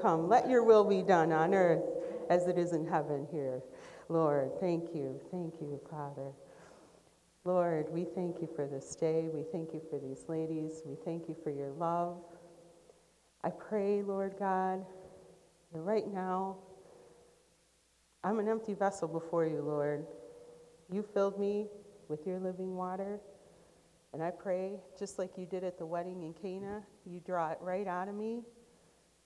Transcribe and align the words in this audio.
Come, 0.00 0.28
let 0.28 0.48
your 0.48 0.62
will 0.62 0.84
be 0.84 1.02
done 1.02 1.32
on 1.32 1.52
earth 1.54 1.82
as 2.30 2.46
it 2.46 2.56
is 2.56 2.72
in 2.72 2.86
heaven 2.86 3.26
here. 3.32 3.60
Lord, 4.08 4.52
thank 4.60 4.94
you. 4.94 5.20
Thank 5.32 5.54
you, 5.60 5.80
Father. 5.90 6.30
Lord, 7.44 7.86
we 7.90 8.04
thank 8.04 8.40
you 8.40 8.48
for 8.54 8.68
this 8.68 8.94
day. 8.94 9.28
We 9.32 9.42
thank 9.50 9.74
you 9.74 9.82
for 9.90 9.98
these 9.98 10.24
ladies. 10.28 10.82
We 10.86 10.94
thank 11.04 11.28
you 11.28 11.34
for 11.42 11.50
your 11.50 11.70
love. 11.70 12.16
I 13.42 13.50
pray, 13.50 14.02
Lord 14.02 14.36
God, 14.38 14.86
that 15.72 15.80
right 15.80 16.06
now, 16.06 16.58
I'm 18.22 18.38
an 18.38 18.46
empty 18.46 18.74
vessel 18.74 19.08
before 19.08 19.46
you, 19.46 19.62
Lord. 19.62 20.06
You 20.92 21.02
filled 21.02 21.40
me 21.40 21.66
with 22.06 22.24
your 22.24 22.38
living 22.38 22.76
water. 22.76 23.18
And 24.12 24.22
I 24.22 24.30
pray, 24.30 24.74
just 24.96 25.18
like 25.18 25.36
you 25.36 25.44
did 25.44 25.64
at 25.64 25.76
the 25.76 25.86
wedding 25.86 26.22
in 26.22 26.34
Cana, 26.34 26.84
you 27.04 27.18
draw 27.18 27.50
it 27.50 27.58
right 27.60 27.88
out 27.88 28.06
of 28.06 28.14
me 28.14 28.42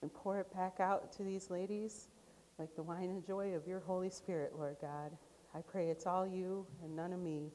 and 0.02 0.12
pour 0.12 0.38
it 0.38 0.52
back 0.54 0.80
out 0.80 1.12
to 1.12 1.22
these 1.22 1.48
ladies 1.48 2.08
like 2.58 2.74
the 2.76 2.82
wine 2.82 3.10
and 3.10 3.24
joy 3.24 3.54
of 3.54 3.66
your 3.66 3.80
Holy 3.80 4.10
Spirit, 4.10 4.52
Lord 4.56 4.76
God. 4.80 5.16
I 5.54 5.60
pray 5.60 5.88
it's 5.88 6.06
all 6.06 6.26
you 6.26 6.66
and 6.82 6.94
none 6.94 7.12
of 7.12 7.20
me. 7.20 7.50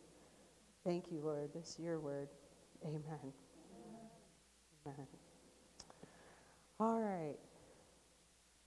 Thank 0.84 1.12
you, 1.12 1.22
Lord. 1.22 1.50
This 1.54 1.72
is 1.72 1.80
your 1.80 2.00
word. 2.00 2.30
Amen. 2.86 3.34
Amen. 4.86 5.08
All 6.80 7.00
right. 7.00 7.36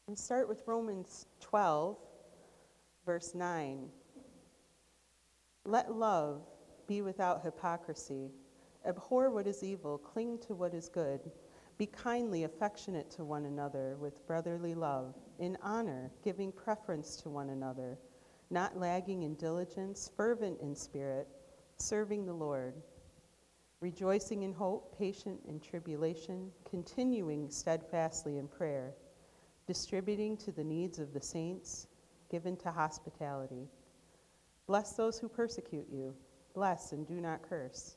We 0.07 0.17
start 0.17 0.49
with 0.49 0.63
Romans 0.67 1.27
12, 1.41 1.97
verse 3.07 3.35
9. 3.35 3.89
Let 5.65 5.95
love 5.95 6.43
be 6.87 7.03
without 7.03 7.45
hypocrisy. 7.45 8.31
Abhor 8.87 9.31
what 9.31 9.47
is 9.47 9.63
evil, 9.63 9.99
cling 9.99 10.39
to 10.47 10.55
what 10.55 10.75
is 10.75 10.89
good. 10.89 11.21
Be 11.81 11.87
kindly 11.87 12.45
affectionate 12.45 13.11
to 13.13 13.25
one 13.25 13.47
another 13.47 13.97
with 13.99 14.27
brotherly 14.27 14.75
love, 14.75 15.15
in 15.39 15.57
honor, 15.63 16.13
giving 16.23 16.53
preference 16.53 17.17
to 17.23 17.31
one 17.31 17.49
another, 17.49 17.97
not 18.51 18.77
lagging 18.77 19.23
in 19.23 19.35
diligence, 19.37 20.11
fervent 20.15 20.61
in 20.61 20.77
spirit, 20.77 21.27
serving 21.79 22.27
the 22.27 22.35
Lord, 22.35 22.75
rejoicing 23.81 24.43
in 24.43 24.53
hope, 24.53 24.95
patient 24.99 25.41
in 25.49 25.59
tribulation, 25.59 26.51
continuing 26.69 27.49
steadfastly 27.49 28.37
in 28.37 28.47
prayer, 28.47 28.93
distributing 29.67 30.37
to 30.37 30.53
the 30.53 30.63
needs 30.63 30.99
of 30.99 31.15
the 31.15 31.23
saints, 31.23 31.87
given 32.31 32.59
to 32.59 32.71
hospitality. 32.71 33.71
Bless 34.67 34.93
those 34.93 35.19
who 35.19 35.31
persecute 35.31 35.89
you, 35.91 36.15
bless 36.53 36.93
and 36.93 37.09
do 37.09 37.23
not 37.23 37.41
curse. 37.41 37.97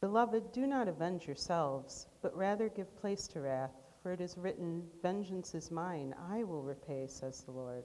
Beloved, 0.00 0.50
do 0.52 0.66
not 0.66 0.88
avenge 0.88 1.26
yourselves, 1.26 2.06
but 2.22 2.34
rather 2.34 2.70
give 2.70 2.96
place 2.96 3.28
to 3.28 3.40
wrath, 3.40 3.74
for 4.02 4.12
it 4.12 4.20
is 4.22 4.38
written, 4.38 4.82
Vengeance 5.02 5.54
is 5.54 5.70
mine, 5.70 6.14
I 6.30 6.42
will 6.42 6.62
repay, 6.62 7.06
says 7.06 7.42
the 7.42 7.50
Lord. 7.50 7.84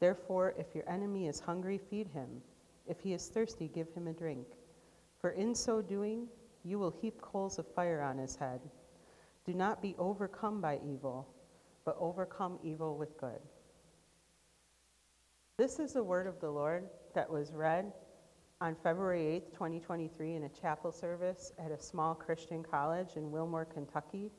Therefore, 0.00 0.54
if 0.58 0.74
your 0.74 0.86
enemy 0.86 1.28
is 1.28 1.40
hungry, 1.40 1.78
feed 1.78 2.08
him. 2.08 2.42
If 2.86 3.00
he 3.00 3.14
is 3.14 3.28
thirsty, 3.28 3.68
give 3.68 3.90
him 3.94 4.06
a 4.06 4.12
drink. 4.12 4.46
For 5.18 5.30
in 5.30 5.54
so 5.54 5.80
doing, 5.80 6.28
you 6.62 6.78
will 6.78 6.90
heap 6.90 7.22
coals 7.22 7.58
of 7.58 7.72
fire 7.74 8.02
on 8.02 8.18
his 8.18 8.36
head. 8.36 8.60
Do 9.46 9.54
not 9.54 9.80
be 9.80 9.94
overcome 9.98 10.60
by 10.60 10.78
evil, 10.86 11.26
but 11.86 11.96
overcome 11.98 12.58
evil 12.62 12.98
with 12.98 13.16
good. 13.18 13.40
This 15.56 15.78
is 15.78 15.94
the 15.94 16.04
word 16.04 16.26
of 16.26 16.38
the 16.40 16.50
Lord 16.50 16.84
that 17.14 17.30
was 17.30 17.52
read 17.52 17.92
on 18.62 18.76
February 18.82 19.42
8th, 19.42 19.52
2023, 19.54 20.34
in 20.34 20.44
a 20.44 20.48
chapel 20.50 20.92
service 20.92 21.52
at 21.58 21.70
a 21.70 21.80
small 21.80 22.14
Christian 22.14 22.62
college 22.62 23.16
in 23.16 23.30
Wilmore, 23.30 23.64
Kentucky. 23.64 24.30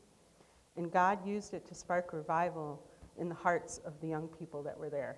And 0.77 0.91
God 0.91 1.25
used 1.25 1.55
it 1.55 1.65
to 1.67 1.73
spark 1.73 2.13
revival 2.13 2.83
in 3.17 3.29
the 3.29 3.35
hearts 3.35 3.79
of 3.83 3.99
the 3.99 4.07
young 4.07 4.27
people 4.27 4.61
that 4.61 4.77
were 4.77 4.91
there. 4.91 5.17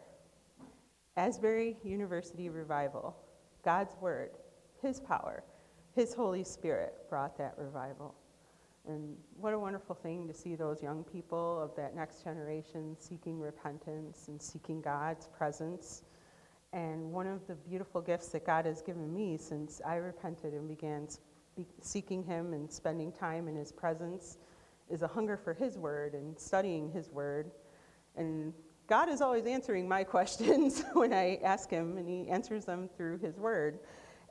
Asbury 1.18 1.76
University 1.84 2.48
Revival, 2.48 3.16
God's 3.64 3.94
Word, 4.00 4.32
His 4.82 5.02
power, 5.02 5.44
His 5.94 6.14
Holy 6.14 6.46
Spirit 6.46 6.94
brought 7.10 7.38
that 7.38 7.56
revival. 7.58 8.16
And 8.88 9.18
what 9.36 9.54
a 9.54 9.60
wonderful 9.60 9.96
thing 9.96 10.28
to 10.30 10.34
see 10.34 10.56
those 10.56 10.82
young 10.82 11.04
people 11.04 11.62
of 11.62 11.76
that 11.76 11.94
next 11.94 12.24
generation 12.24 12.96
seeking 12.98 13.40
repentance 13.40 14.30
and 14.30 14.42
seeking 14.42 14.82
God's 14.82 15.28
presence 15.28 16.04
and 16.74 17.12
one 17.12 17.28
of 17.28 17.46
the 17.48 17.54
beautiful 17.54 18.02
gifts 18.02 18.30
that 18.30 18.46
God 18.46 18.66
has 18.66 18.82
given 18.82 19.14
me 19.14 19.38
since 19.38 19.80
I 19.86 19.96
repented 19.96 20.54
and 20.54 20.68
began 20.68 21.08
seeking 21.82 22.24
Him 22.24 22.54
and 22.54 22.72
spending 22.72 23.12
time 23.12 23.48
in 23.48 23.56
His 23.56 23.72
presence 23.72 24.40
is 24.90 25.04
a 25.04 25.08
hunger 25.08 25.38
for 25.38 25.54
His 25.54 25.78
Word 25.78 26.14
and 26.16 26.38
studying 26.38 26.92
His 26.92 27.12
Word. 27.12 27.52
And 28.16 28.54
God 28.88 29.08
is 29.08 29.22
always 29.22 29.46
answering 29.46 29.88
my 29.88 30.04
questions 30.16 30.84
when 30.94 31.14
I 31.14 31.40
ask 31.44 31.70
Him, 31.70 31.98
and 31.98 32.10
He 32.10 32.28
answers 32.28 32.66
them 32.66 32.90
through 32.98 33.20
His 33.20 33.38
Word. 33.38 33.80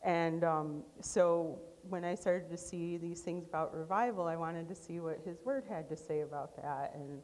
And 0.02 0.42
um, 0.42 0.82
so 1.00 1.60
when 1.88 2.04
I 2.04 2.16
started 2.16 2.50
to 2.50 2.56
see 2.56 2.96
these 2.96 3.20
things 3.20 3.46
about 3.46 3.72
revival, 3.72 4.26
I 4.26 4.34
wanted 4.34 4.68
to 4.68 4.74
see 4.74 4.98
what 4.98 5.20
His 5.24 5.38
Word 5.44 5.64
had 5.68 5.88
to 5.90 5.96
say 5.96 6.22
about 6.22 6.56
that. 6.56 6.92
And 6.96 7.22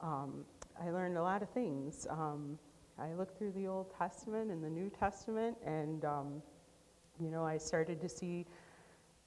um, 0.00 0.44
I 0.84 0.90
learned 0.90 1.16
a 1.16 1.22
lot 1.22 1.42
of 1.42 1.50
things. 1.50 2.08
Um, 2.10 2.58
I 3.00 3.14
looked 3.14 3.38
through 3.38 3.52
the 3.52 3.68
Old 3.68 3.96
Testament 3.96 4.50
and 4.50 4.62
the 4.62 4.68
New 4.68 4.90
Testament, 4.90 5.56
and 5.64 6.04
um, 6.04 6.42
you 7.20 7.30
know, 7.30 7.44
I 7.44 7.56
started 7.56 8.00
to 8.00 8.08
see 8.08 8.44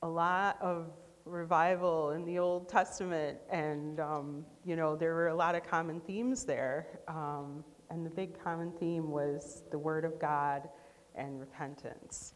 a 0.02 0.08
lot 0.08 0.58
of 0.62 0.92
revival 1.24 2.12
in 2.12 2.26
the 2.26 2.38
Old 2.38 2.68
Testament, 2.68 3.38
and 3.50 4.02
um, 4.02 4.46
you 4.66 4.76
know, 4.76 4.98
there 4.98 5.14
were 5.14 5.30
a 5.30 5.36
lot 5.36 5.56
of 5.56 5.64
common 5.64 6.02
themes 6.02 6.44
there. 6.44 7.00
Um, 7.08 7.64
and 7.90 8.06
the 8.06 8.09
big 8.09 8.42
common 8.44 8.72
theme 8.78 9.09
was 9.09 9.64
the 9.72 9.80
Word 9.80 10.03
of 10.03 10.20
God 10.20 10.68
and 11.16 11.40
repentance. 11.40 12.34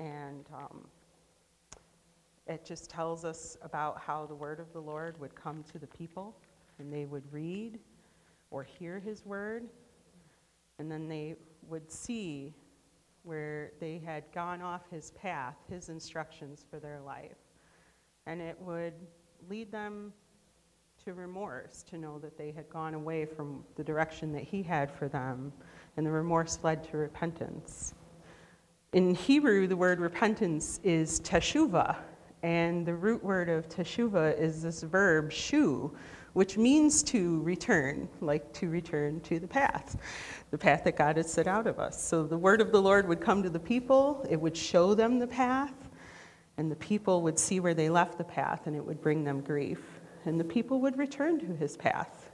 And 0.00 0.44
um, 0.52 0.86
it 2.48 2.64
just 2.64 2.90
tells 2.90 3.24
us 3.24 3.56
about 3.62 4.00
how 4.00 4.26
the 4.26 4.34
Word 4.34 4.58
of 4.58 4.72
the 4.72 4.80
Lord 4.80 5.20
would 5.20 5.36
come 5.36 5.64
to 5.72 5.78
the 5.78 5.86
people, 5.86 6.36
and 6.80 6.92
they 6.92 7.04
would 7.04 7.32
read 7.32 7.78
or 8.50 8.64
hear 8.64 8.98
His 8.98 9.24
Word 9.24 9.68
and 10.78 10.90
then 10.90 11.08
they 11.08 11.36
would 11.68 11.90
see 11.90 12.54
where 13.22 13.72
they 13.80 14.00
had 14.04 14.24
gone 14.32 14.60
off 14.60 14.82
his 14.90 15.10
path, 15.12 15.56
his 15.68 15.88
instructions 15.88 16.64
for 16.68 16.78
their 16.78 17.00
life. 17.00 17.36
And 18.26 18.40
it 18.40 18.56
would 18.60 18.94
lead 19.48 19.72
them 19.72 20.12
to 21.04 21.14
remorse 21.14 21.82
to 21.82 21.98
know 21.98 22.18
that 22.18 22.38
they 22.38 22.50
had 22.50 22.68
gone 22.70 22.94
away 22.94 23.24
from 23.24 23.64
the 23.76 23.84
direction 23.84 24.32
that 24.32 24.42
he 24.42 24.62
had 24.62 24.90
for 24.90 25.08
them. 25.08 25.52
And 25.96 26.06
the 26.06 26.10
remorse 26.10 26.58
led 26.62 26.84
to 26.90 26.96
repentance. 26.96 27.94
In 28.92 29.14
Hebrew, 29.14 29.66
the 29.66 29.76
word 29.76 30.00
repentance 30.00 30.80
is 30.84 31.20
teshuvah, 31.20 31.96
and 32.42 32.86
the 32.86 32.94
root 32.94 33.24
word 33.24 33.48
of 33.48 33.68
teshuvah 33.68 34.38
is 34.38 34.62
this 34.62 34.82
verb 34.82 35.32
shu, 35.32 35.92
which 36.34 36.58
means 36.58 37.02
to 37.04 37.40
return, 37.42 38.08
like 38.20 38.52
to 38.52 38.68
return 38.68 39.20
to 39.20 39.40
the 39.40 39.46
path, 39.48 39.96
the 40.50 40.58
path 40.58 40.84
that 40.84 40.96
God 40.96 41.16
has 41.16 41.32
set 41.32 41.46
out 41.46 41.66
of 41.66 41.78
us. 41.78 42.02
So 42.02 42.24
the 42.24 42.36
word 42.36 42.60
of 42.60 42.70
the 42.70 42.82
Lord 42.82 43.08
would 43.08 43.20
come 43.20 43.42
to 43.42 43.50
the 43.50 43.58
people, 43.58 44.26
it 44.28 44.40
would 44.40 44.56
show 44.56 44.94
them 44.94 45.18
the 45.18 45.26
path, 45.26 45.88
and 46.58 46.70
the 46.70 46.76
people 46.76 47.22
would 47.22 47.38
see 47.38 47.60
where 47.60 47.74
they 47.74 47.88
left 47.88 48.18
the 48.18 48.24
path, 48.24 48.66
and 48.66 48.76
it 48.76 48.84
would 48.84 49.00
bring 49.00 49.24
them 49.24 49.40
grief. 49.40 49.80
And 50.24 50.38
the 50.38 50.44
people 50.44 50.80
would 50.80 50.98
return 50.98 51.38
to 51.40 51.46
his 51.56 51.76
path. 51.76 52.30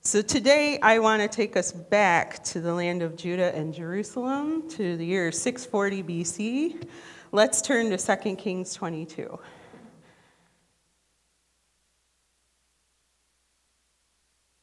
So 0.00 0.22
today 0.22 0.78
I 0.80 1.00
want 1.00 1.22
to 1.22 1.28
take 1.28 1.56
us 1.56 1.72
back 1.72 2.42
to 2.44 2.60
the 2.60 2.72
land 2.72 3.02
of 3.02 3.16
Judah 3.16 3.54
and 3.54 3.74
Jerusalem 3.74 4.68
to 4.70 4.96
the 4.96 5.04
year 5.04 5.32
640 5.32 6.02
BC. 6.02 6.88
Let's 7.32 7.60
turn 7.60 7.90
to 7.90 7.98
2 7.98 8.36
Kings 8.36 8.74
22. 8.74 9.38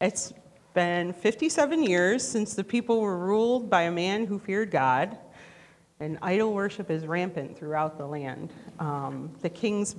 It's 0.06 0.34
been 0.76 1.14
57 1.14 1.82
years 1.82 2.22
since 2.22 2.54
the 2.54 2.64
people 2.64 3.02
were 3.02 3.18
ruled 3.18 3.72
by 3.72 3.82
a 3.82 3.92
man 3.92 4.28
who 4.28 4.38
feared 4.38 4.70
God, 4.70 5.18
and 6.00 6.20
idol 6.22 6.54
worship 6.54 6.92
is 6.92 7.08
rampant 7.08 7.58
throughout 7.58 7.98
the 7.98 8.06
land. 8.06 8.54
Um, 8.78 9.36
the 9.42 9.50
kings 9.50 9.96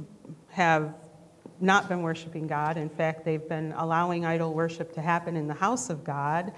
have 0.51 0.95
not 1.59 1.89
been 1.89 2.03
worshiping 2.03 2.47
God. 2.47 2.77
In 2.77 2.89
fact, 2.89 3.25
they've 3.25 3.49
been 3.49 3.73
allowing 3.77 4.25
idol 4.25 4.55
worship 4.55 4.93
to 4.93 5.01
happen 5.01 5.37
in 5.37 5.49
the 5.49 5.55
house 5.55 5.91
of 5.91 6.05
God 6.05 6.53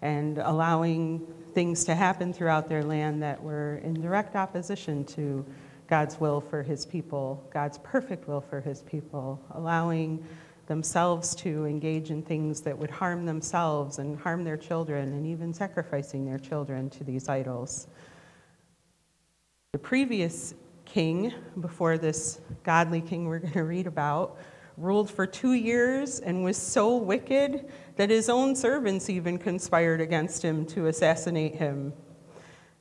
and 0.00 0.38
allowing 0.38 1.26
things 1.52 1.82
to 1.86 1.96
happen 1.96 2.32
throughout 2.32 2.68
their 2.68 2.84
land 2.84 3.20
that 3.24 3.42
were 3.42 3.78
in 3.78 4.00
direct 4.00 4.36
opposition 4.36 5.04
to 5.06 5.44
God's 5.88 6.20
will 6.20 6.40
for 6.40 6.62
his 6.62 6.86
people, 6.86 7.44
God's 7.52 7.78
perfect 7.78 8.28
will 8.28 8.40
for 8.40 8.60
his 8.60 8.82
people, 8.82 9.44
allowing 9.50 10.24
themselves 10.66 11.34
to 11.36 11.66
engage 11.66 12.10
in 12.10 12.22
things 12.22 12.60
that 12.62 12.76
would 12.76 12.90
harm 12.90 13.26
themselves 13.26 13.98
and 13.98 14.18
harm 14.18 14.44
their 14.44 14.56
children, 14.56 15.12
and 15.12 15.26
even 15.26 15.52
sacrificing 15.52 16.24
their 16.24 16.38
children 16.38 16.88
to 16.90 17.04
these 17.04 17.28
idols. 17.28 17.88
The 19.72 19.78
previous 19.78 20.54
king, 20.84 21.32
before 21.60 21.98
this 21.98 22.40
godly 22.62 23.00
king 23.00 23.26
we're 23.26 23.40
going 23.40 23.52
to 23.52 23.64
read 23.64 23.86
about, 23.86 24.38
ruled 24.76 25.10
for 25.10 25.26
two 25.26 25.52
years 25.52 26.20
and 26.20 26.42
was 26.42 26.56
so 26.56 26.96
wicked 26.96 27.70
that 27.96 28.10
his 28.10 28.28
own 28.28 28.56
servants 28.56 29.08
even 29.08 29.38
conspired 29.38 30.00
against 30.00 30.44
him 30.44 30.66
to 30.66 30.86
assassinate 30.86 31.54
him. 31.54 31.92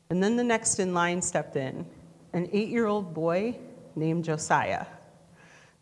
And 0.09 0.21
then 0.21 0.36
the 0.36 0.44
next 0.44 0.79
in 0.79 0.94
line 0.94 1.21
stepped 1.21 1.56
in 1.56 1.86
an 2.33 2.50
eight 2.51 2.69
year 2.69 2.88
old 2.88 3.13
boy 3.13 3.57
named 3.95 4.24
Josiah. 4.24 4.86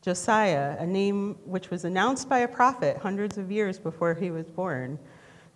Josiah, 0.01 0.77
a 0.80 0.86
name 0.88 1.38
which 1.45 1.69
was 1.69 1.86
announced 1.86 2.27
by 2.27 2.39
a 2.39 2.48
prophet 2.48 2.98
hundreds 2.98 3.38
of 3.38 3.51
years 3.51 3.77
before 3.77 4.15
he 4.15 4.31
was 4.31 4.48
born. 4.50 4.98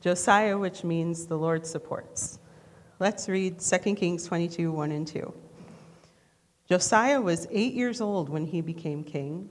Josiah, 0.01 0.55
which 0.55 0.83
means 0.83 1.25
the 1.25 1.37
Lord 1.37 1.65
supports. 1.65 2.37
Let's 2.99 3.27
read 3.27 3.59
2 3.59 3.95
Kings 3.95 4.25
22 4.27 4.71
1 4.71 4.91
and 4.91 5.07
2. 5.07 5.33
Josiah 6.69 7.19
was 7.19 7.47
eight 7.49 7.73
years 7.73 8.01
old 8.01 8.29
when 8.29 8.45
he 8.45 8.61
became 8.61 9.03
king, 9.03 9.49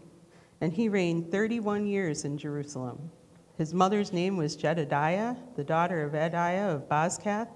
and 0.60 0.72
he 0.72 0.88
reigned 0.88 1.28
31 1.32 1.86
years 1.86 2.24
in 2.24 2.38
Jerusalem. 2.38 3.10
His 3.58 3.74
mother's 3.74 4.12
name 4.12 4.36
was 4.36 4.56
Jedidah, 4.56 5.36
the 5.56 5.64
daughter 5.64 6.04
of 6.04 6.12
Adaiah 6.12 6.72
of 6.72 6.88
Bozkath, 6.88 7.48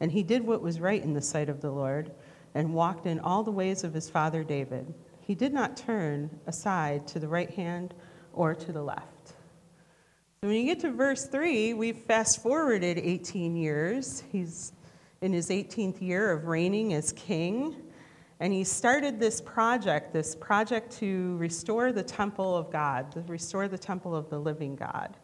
and 0.00 0.12
he 0.12 0.22
did 0.22 0.46
what 0.46 0.60
was 0.60 0.78
right 0.78 1.02
in 1.02 1.14
the 1.14 1.22
sight 1.22 1.48
of 1.48 1.62
the 1.62 1.70
Lord 1.70 2.12
and 2.54 2.74
walked 2.74 3.06
in 3.06 3.18
all 3.18 3.42
the 3.42 3.50
ways 3.50 3.82
of 3.82 3.94
his 3.94 4.10
father 4.10 4.44
David 4.44 4.92
he 5.32 5.36
did 5.36 5.54
not 5.54 5.78
turn 5.78 6.28
aside 6.46 7.06
to 7.06 7.18
the 7.18 7.26
right 7.26 7.48
hand 7.48 7.94
or 8.34 8.54
to 8.54 8.70
the 8.70 8.82
left. 8.82 9.28
So 10.42 10.48
when 10.48 10.56
you 10.56 10.66
get 10.66 10.80
to 10.80 10.92
verse 10.92 11.24
3, 11.24 11.72
we've 11.72 11.96
fast 11.96 12.42
forwarded 12.42 12.98
18 12.98 13.56
years. 13.56 14.24
He's 14.30 14.74
in 15.22 15.32
his 15.32 15.48
18th 15.48 16.02
year 16.02 16.32
of 16.32 16.48
reigning 16.48 16.92
as 16.92 17.12
king. 17.12 17.76
And 18.40 18.52
he 18.52 18.62
started 18.62 19.18
this 19.18 19.40
project, 19.40 20.12
this 20.12 20.36
project 20.36 20.92
to 20.98 21.34
restore 21.38 21.92
the 21.92 22.02
temple 22.02 22.54
of 22.54 22.70
God, 22.70 23.10
to 23.12 23.22
restore 23.22 23.68
the 23.68 23.78
temple 23.78 24.14
of 24.14 24.28
the 24.28 24.38
living 24.38 24.76
God. 24.76 25.16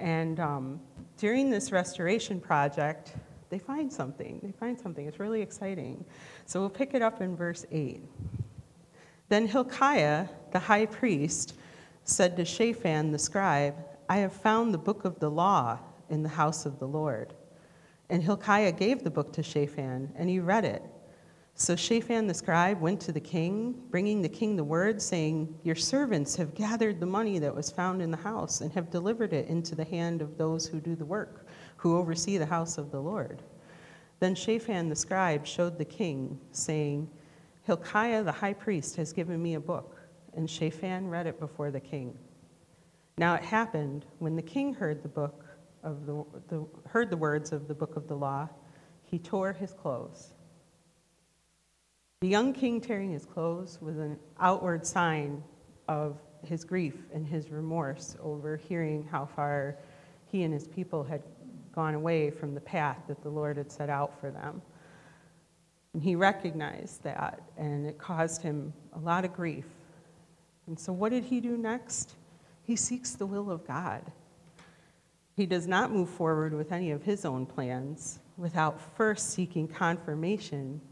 And 0.00 0.40
um, 0.40 0.80
during 1.18 1.50
this 1.50 1.70
restoration 1.70 2.40
project, 2.40 3.12
they 3.50 3.60
find 3.60 3.92
something. 3.92 4.40
They 4.42 4.50
find 4.50 4.76
something. 4.76 5.06
It's 5.06 5.20
really 5.20 5.40
exciting. 5.40 6.04
So 6.46 6.58
we'll 6.58 6.68
pick 6.68 6.94
it 6.94 7.00
up 7.00 7.20
in 7.20 7.36
verse 7.36 7.64
8. 7.70 8.02
Then 9.28 9.48
Hilkiah, 9.48 10.28
the 10.52 10.58
high 10.58 10.86
priest, 10.86 11.54
said 12.04 12.36
to 12.36 12.44
Shaphan 12.44 13.10
the 13.10 13.18
scribe, 13.18 13.74
I 14.08 14.18
have 14.18 14.32
found 14.32 14.72
the 14.72 14.78
book 14.78 15.04
of 15.04 15.18
the 15.18 15.30
law 15.30 15.78
in 16.08 16.22
the 16.22 16.28
house 16.28 16.64
of 16.64 16.78
the 16.78 16.86
Lord. 16.86 17.34
And 18.08 18.22
Hilkiah 18.22 18.72
gave 18.72 19.02
the 19.02 19.10
book 19.10 19.32
to 19.32 19.42
Shaphan, 19.42 20.12
and 20.16 20.30
he 20.30 20.38
read 20.38 20.64
it. 20.64 20.82
So 21.58 21.74
Shaphan 21.74 22.26
the 22.26 22.34
scribe 22.34 22.80
went 22.80 23.00
to 23.00 23.12
the 23.12 23.20
king, 23.20 23.74
bringing 23.90 24.22
the 24.22 24.28
king 24.28 24.54
the 24.54 24.62
word, 24.62 25.00
saying, 25.02 25.58
Your 25.64 25.74
servants 25.74 26.36
have 26.36 26.54
gathered 26.54 27.00
the 27.00 27.06
money 27.06 27.38
that 27.38 27.54
was 27.54 27.70
found 27.70 28.02
in 28.02 28.10
the 28.10 28.16
house 28.18 28.60
and 28.60 28.70
have 28.74 28.90
delivered 28.90 29.32
it 29.32 29.48
into 29.48 29.74
the 29.74 29.84
hand 29.84 30.22
of 30.22 30.36
those 30.36 30.66
who 30.66 30.78
do 30.78 30.94
the 30.94 31.04
work, 31.04 31.48
who 31.78 31.96
oversee 31.96 32.36
the 32.36 32.46
house 32.46 32.78
of 32.78 32.90
the 32.92 33.00
Lord. 33.00 33.42
Then 34.20 34.34
Shaphan 34.34 34.88
the 34.88 34.96
scribe 34.96 35.46
showed 35.46 35.78
the 35.78 35.84
king, 35.84 36.38
saying, 36.52 37.10
Hilkiah 37.66 38.22
the 38.22 38.32
high 38.32 38.52
priest 38.52 38.94
has 38.94 39.12
given 39.12 39.42
me 39.42 39.54
a 39.54 39.60
book, 39.60 39.96
and 40.34 40.48
Shaphan 40.48 41.08
read 41.08 41.26
it 41.26 41.40
before 41.40 41.72
the 41.72 41.80
king. 41.80 42.16
Now 43.18 43.34
it 43.34 43.42
happened 43.42 44.06
when 44.20 44.36
the 44.36 44.42
king 44.42 44.72
heard 44.72 45.02
the 45.02 45.08
book 45.08 45.44
of 45.82 46.06
the, 46.06 46.24
the, 46.48 46.64
heard 46.86 47.10
the 47.10 47.16
words 47.16 47.50
of 47.50 47.66
the 47.66 47.74
book 47.74 47.96
of 47.96 48.06
the 48.06 48.14
law, 48.14 48.48
he 49.02 49.18
tore 49.18 49.52
his 49.52 49.72
clothes. 49.72 50.32
The 52.20 52.28
young 52.28 52.52
king 52.52 52.80
tearing 52.80 53.10
his 53.10 53.26
clothes 53.26 53.78
was 53.80 53.98
an 53.98 54.16
outward 54.38 54.86
sign 54.86 55.42
of 55.88 56.20
his 56.44 56.64
grief 56.64 56.94
and 57.12 57.26
his 57.26 57.50
remorse 57.50 58.16
over 58.22 58.56
hearing 58.56 59.04
how 59.10 59.26
far 59.26 59.78
he 60.26 60.44
and 60.44 60.54
his 60.54 60.68
people 60.68 61.02
had 61.02 61.22
gone 61.74 61.94
away 61.94 62.30
from 62.30 62.54
the 62.54 62.60
path 62.60 62.98
that 63.08 63.22
the 63.22 63.28
Lord 63.28 63.56
had 63.56 63.72
set 63.72 63.90
out 63.90 64.18
for 64.20 64.30
them. 64.30 64.62
And 65.96 66.02
he 66.02 66.14
recognized 66.14 67.04
that, 67.04 67.40
and 67.56 67.86
it 67.86 67.96
caused 67.96 68.42
him 68.42 68.74
a 68.92 68.98
lot 68.98 69.24
of 69.24 69.32
grief. 69.32 69.64
And 70.66 70.78
so, 70.78 70.92
what 70.92 71.08
did 71.08 71.24
he 71.24 71.40
do 71.40 71.56
next? 71.56 72.16
He 72.64 72.76
seeks 72.76 73.12
the 73.12 73.24
will 73.24 73.50
of 73.50 73.66
God. 73.66 74.02
He 75.36 75.46
does 75.46 75.66
not 75.66 75.90
move 75.90 76.10
forward 76.10 76.52
with 76.52 76.70
any 76.70 76.90
of 76.90 77.02
his 77.02 77.24
own 77.24 77.46
plans 77.46 78.18
without 78.36 78.78
first 78.78 79.30
seeking 79.30 79.66
confirmation 79.66 80.82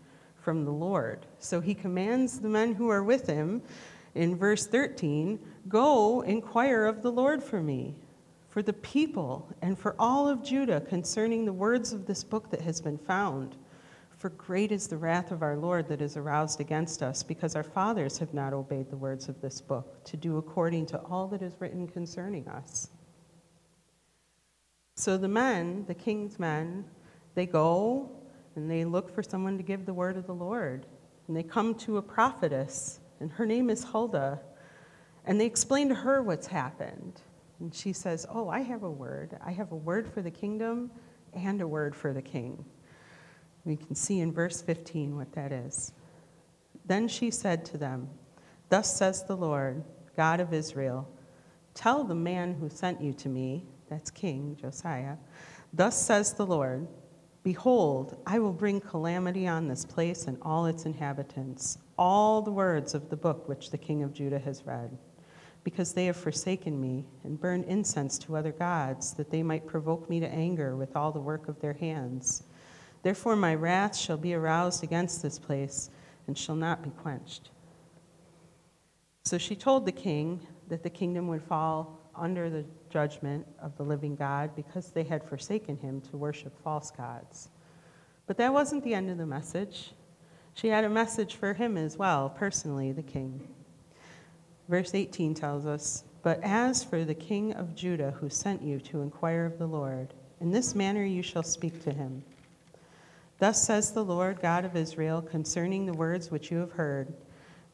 from 0.41 0.65
the 0.65 0.73
Lord. 0.73 1.27
So 1.39 1.61
he 1.61 1.75
commands 1.75 2.41
the 2.41 2.49
men 2.49 2.73
who 2.73 2.89
are 2.89 3.05
with 3.05 3.27
him 3.27 3.61
in 4.15 4.39
verse 4.39 4.67
13 4.67 5.39
Go 5.69 6.23
inquire 6.23 6.87
of 6.87 7.03
the 7.03 7.13
Lord 7.13 7.43
for 7.43 7.61
me, 7.61 7.95
for 8.49 8.63
the 8.63 8.73
people, 8.73 9.55
and 9.61 9.79
for 9.79 9.97
all 9.99 10.27
of 10.27 10.43
Judah 10.43 10.81
concerning 10.81 11.45
the 11.45 11.53
words 11.53 11.93
of 11.93 12.07
this 12.07 12.25
book 12.25 12.49
that 12.49 12.63
has 12.63 12.81
been 12.81 12.97
found. 12.97 13.55
For 14.25 14.31
great 14.31 14.73
is 14.73 14.89
the 14.89 14.97
wrath 14.97 15.33
of 15.33 15.43
our 15.43 15.55
Lord 15.55 15.87
that 15.89 16.01
is 16.01 16.17
aroused 16.17 16.59
against 16.59 17.03
us, 17.03 17.23
because 17.23 17.55
our 17.55 17.63
fathers 17.63 18.17
have 18.17 18.33
not 18.33 18.55
obeyed 18.55 18.89
the 18.89 18.97
words 18.97 19.29
of 19.29 19.39
this 19.43 19.61
book, 19.61 20.03
to 20.05 20.17
do 20.17 20.39
according 20.39 20.87
to 20.87 20.99
all 21.01 21.29
that 21.29 21.43
is 21.43 21.53
written 21.59 21.87
concerning 21.87 22.49
us. 22.49 22.89
So 24.97 25.19
the 25.19 25.29
men, 25.29 25.85
the 25.87 25.95
king's 25.95 26.39
men, 26.39 26.87
they 27.35 27.45
go 27.45 28.09
and 28.57 28.71
they 28.71 28.87
look 28.87 29.15
for 29.15 29.23
someone 29.23 29.59
to 29.59 29.63
give 29.63 29.85
the 29.85 29.93
word 29.93 30.17
of 30.17 30.27
the 30.27 30.33
Lord. 30.33 30.87
And 31.29 31.37
they 31.37 31.43
come 31.43 31.75
to 31.81 31.99
a 31.99 32.03
prophetess, 32.03 33.01
and 33.21 33.31
her 33.31 33.45
name 33.45 33.69
is 33.69 33.85
Huldah. 33.85 34.41
And 35.27 35.39
they 35.39 35.45
explain 35.45 35.91
to 35.91 35.95
her 35.97 36.23
what's 36.23 36.47
happened. 36.47 37.21
And 37.61 37.75
she 37.75 37.93
says, 37.93 38.25
Oh, 38.31 38.49
I 38.49 38.61
have 38.61 38.85
a 38.85 38.91
word. 38.91 39.37
I 39.45 39.53
have 39.53 39.71
a 39.73 39.77
word 39.77 40.11
for 40.11 40.23
the 40.23 40.31
kingdom 40.31 40.93
and 41.35 41.61
a 41.61 41.69
word 41.69 41.95
for 41.95 42.15
the 42.15 42.23
king. 42.23 42.65
We 43.65 43.77
can 43.77 43.95
see 43.95 44.21
in 44.21 44.33
verse 44.33 44.61
15 44.61 45.17
what 45.17 45.33
that 45.33 45.53
is. 45.53 45.93
Then 46.85 47.09
she 47.09 47.31
said 47.31 47.65
to 47.67 47.79
them, 47.79 48.09
Thus 48.69 48.95
says 48.95 49.25
the 49.25 49.37
Lord, 49.37 49.85
God 50.17 50.41
of 50.41 50.53
Israel, 50.53 51.09
tell 51.75 52.05
the 52.05 52.15
man 52.15 52.55
who 52.55 52.69
sent 52.69 53.01
you 53.01 53.13
to 53.15 53.29
me, 53.29 53.65
that's 53.89 54.11
King 54.11 54.57
Josiah, 54.61 55.17
thus 55.73 56.01
says 56.01 56.35
the 56.35 56.47
Lord, 56.47 56.87
Behold, 57.43 58.17
I 58.27 58.39
will 58.39 58.55
bring 58.55 58.81
calamity 58.81 59.47
on 59.47 59.69
this 59.69 59.85
place 59.85 60.27
and 60.27 60.39
all 60.41 60.65
its 60.65 60.87
inhabitants, 60.87 61.77
all 61.99 62.41
the 62.41 62.51
words 62.51 62.95
of 62.95 63.11
the 63.11 63.17
book 63.17 63.49
which 63.49 63.71
the 63.71 63.77
king 63.77 64.03
of 64.03 64.15
Judah 64.15 64.39
has 64.39 64.65
read, 64.65 64.97
because 65.63 65.93
they 65.93 66.07
have 66.07 66.17
forsaken 66.17 66.81
me 66.81 67.05
and 67.23 67.39
burned 67.39 67.67
incense 67.67 68.19
to 68.21 68.37
other 68.37 68.53
gods, 68.53 69.13
that 69.15 69.31
they 69.31 69.43
might 69.43 69.67
provoke 69.67 70.09
me 70.09 70.21
to 70.21 70.27
anger 70.27 70.75
with 70.75 70.97
all 70.97 71.13
the 71.13 71.21
work 71.21 71.49
of 71.49 71.61
their 71.61 71.75
hands. 71.75 72.45
Therefore, 73.05 73.37
my 73.37 73.55
wrath 73.55 73.95
shall 73.95 74.17
be 74.17 74.33
aroused 74.33 74.83
against 74.83 75.23
this 75.23 75.39
place 75.39 75.91
and 76.27 76.37
shall 76.37 76.57
not 76.57 76.83
be 76.83 76.89
quenched. 76.89 77.51
So 79.25 79.37
she 79.37 79.55
told 79.55 79.85
the 79.85 79.93
king 79.93 80.41
that 80.69 80.83
the 80.83 80.91
kingdom 80.91 81.29
would 81.29 81.43
fall 81.43 82.01
under 82.17 82.49
the 82.49 82.65
judgment 82.89 83.47
of 83.61 83.77
the 83.77 83.83
living 83.83 84.17
God 84.17 84.57
because 84.57 84.91
they 84.91 85.03
had 85.03 85.23
forsaken 85.23 85.77
him 85.77 86.01
to 86.11 86.17
worship 86.17 86.59
false 86.63 86.91
gods. 86.91 87.51
But 88.27 88.39
that 88.39 88.55
wasn't 88.55 88.85
the 88.85 88.95
end 88.95 89.11
of 89.11 89.19
the 89.19 89.27
message. 89.27 89.93
She 90.55 90.69
had 90.69 90.85
a 90.85 90.89
message 90.89 91.35
for 91.35 91.53
him 91.53 91.77
as 91.77 91.99
well, 91.99 92.31
personally, 92.31 92.93
the 92.93 93.03
king. 93.03 93.47
Verse 94.67 94.95
18 94.95 95.35
tells 95.35 95.67
us 95.67 96.05
But 96.23 96.41
as 96.43 96.83
for 96.83 97.05
the 97.05 97.15
king 97.15 97.53
of 97.53 97.75
Judah 97.75 98.13
who 98.13 98.31
sent 98.31 98.63
you 98.63 98.81
to 98.81 99.03
inquire 99.03 99.45
of 99.45 99.59
the 99.59 99.67
Lord, 99.67 100.15
in 100.41 100.53
this 100.53 100.75
manner 100.75 101.05
you 101.05 101.23
shall 101.23 101.43
speak 101.43 101.83
to 101.83 101.93
him. 101.93 102.25
Thus 103.39 103.63
says 103.63 103.93
the 103.93 104.05
Lord 104.05 104.41
God 104.41 104.65
of 104.65 104.77
Israel 104.77 105.21
concerning 105.21 105.87
the 105.87 105.93
words 105.93 106.31
which 106.31 106.51
you 106.51 106.59
have 106.59 106.73
heard. 106.73 107.15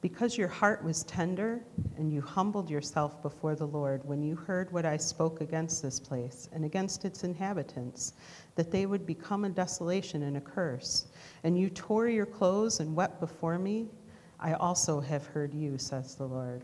Because 0.01 0.39
your 0.39 0.49
heart 0.49 0.83
was 0.83 1.05
tender 1.05 1.61
and 1.99 2.11
you 2.11 2.23
humbled 2.23 2.71
yourself 2.71 3.21
before 3.21 3.55
the 3.55 3.67
Lord 3.67 4.03
when 4.05 4.23
you 4.23 4.35
heard 4.35 4.73
what 4.73 4.87
I 4.87 4.97
spoke 4.97 5.43
against 5.43 5.83
this 5.83 6.01
place 6.01 6.49
and 6.53 6.65
against 6.65 7.05
its 7.05 7.23
inhabitants, 7.23 8.15
that 8.55 8.71
they 8.71 8.87
would 8.87 9.05
become 9.05 9.45
a 9.45 9.51
desolation 9.51 10.23
and 10.23 10.39
a 10.39 10.41
curse, 10.41 11.09
and 11.45 11.59
you 11.59 11.69
tore 11.69 12.09
your 12.09 12.25
clothes 12.25 12.81
and 12.81 12.97
wept 12.97 13.21
before 13.21 13.59
me, 13.59 13.91
I 14.39 14.55
also 14.55 15.01
have 15.01 15.27
heard 15.27 15.53
you, 15.53 15.77
says 15.77 16.15
the 16.15 16.27
Lord. 16.27 16.63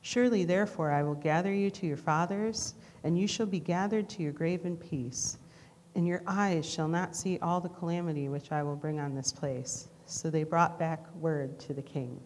Surely, 0.00 0.44
therefore, 0.44 0.90
I 0.90 1.04
will 1.04 1.14
gather 1.14 1.54
you 1.54 1.70
to 1.70 1.86
your 1.86 1.96
fathers, 1.96 2.74
and 3.04 3.16
you 3.16 3.28
shall 3.28 3.46
be 3.46 3.60
gathered 3.60 4.08
to 4.10 4.22
your 4.24 4.32
grave 4.32 4.64
in 4.64 4.76
peace. 4.76 5.38
And 5.94 6.06
your 6.06 6.22
eyes 6.26 6.68
shall 6.68 6.88
not 6.88 7.14
see 7.14 7.38
all 7.40 7.60
the 7.60 7.68
calamity 7.68 8.28
which 8.28 8.52
I 8.52 8.62
will 8.62 8.76
bring 8.76 8.98
on 8.98 9.14
this 9.14 9.32
place. 9.32 9.88
So 10.06 10.30
they 10.30 10.44
brought 10.44 10.78
back 10.78 11.04
word 11.14 11.58
to 11.60 11.74
the 11.74 11.82
king. 11.82 12.20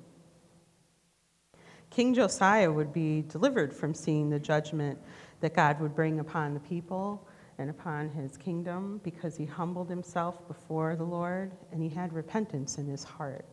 King 1.90 2.14
Josiah 2.14 2.70
would 2.70 2.92
be 2.92 3.22
delivered 3.22 3.72
from 3.72 3.94
seeing 3.94 4.28
the 4.28 4.38
judgment 4.38 4.98
that 5.40 5.54
God 5.54 5.80
would 5.80 5.94
bring 5.94 6.20
upon 6.20 6.54
the 6.54 6.60
people 6.60 7.26
and 7.58 7.70
upon 7.70 8.10
his 8.10 8.36
kingdom 8.36 9.00
because 9.02 9.36
he 9.36 9.44
humbled 9.44 9.88
himself 9.88 10.46
before 10.46 10.96
the 10.96 11.04
Lord 11.04 11.52
and 11.72 11.82
he 11.82 11.88
had 11.88 12.12
repentance 12.12 12.78
in 12.78 12.86
his 12.86 13.02
heart. 13.02 13.46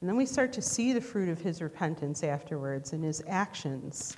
And 0.00 0.08
then 0.08 0.16
we 0.16 0.26
start 0.26 0.52
to 0.52 0.62
see 0.62 0.92
the 0.92 1.00
fruit 1.00 1.28
of 1.28 1.40
his 1.40 1.60
repentance 1.60 2.22
afterwards 2.22 2.92
in 2.92 3.02
his 3.02 3.22
actions. 3.26 4.14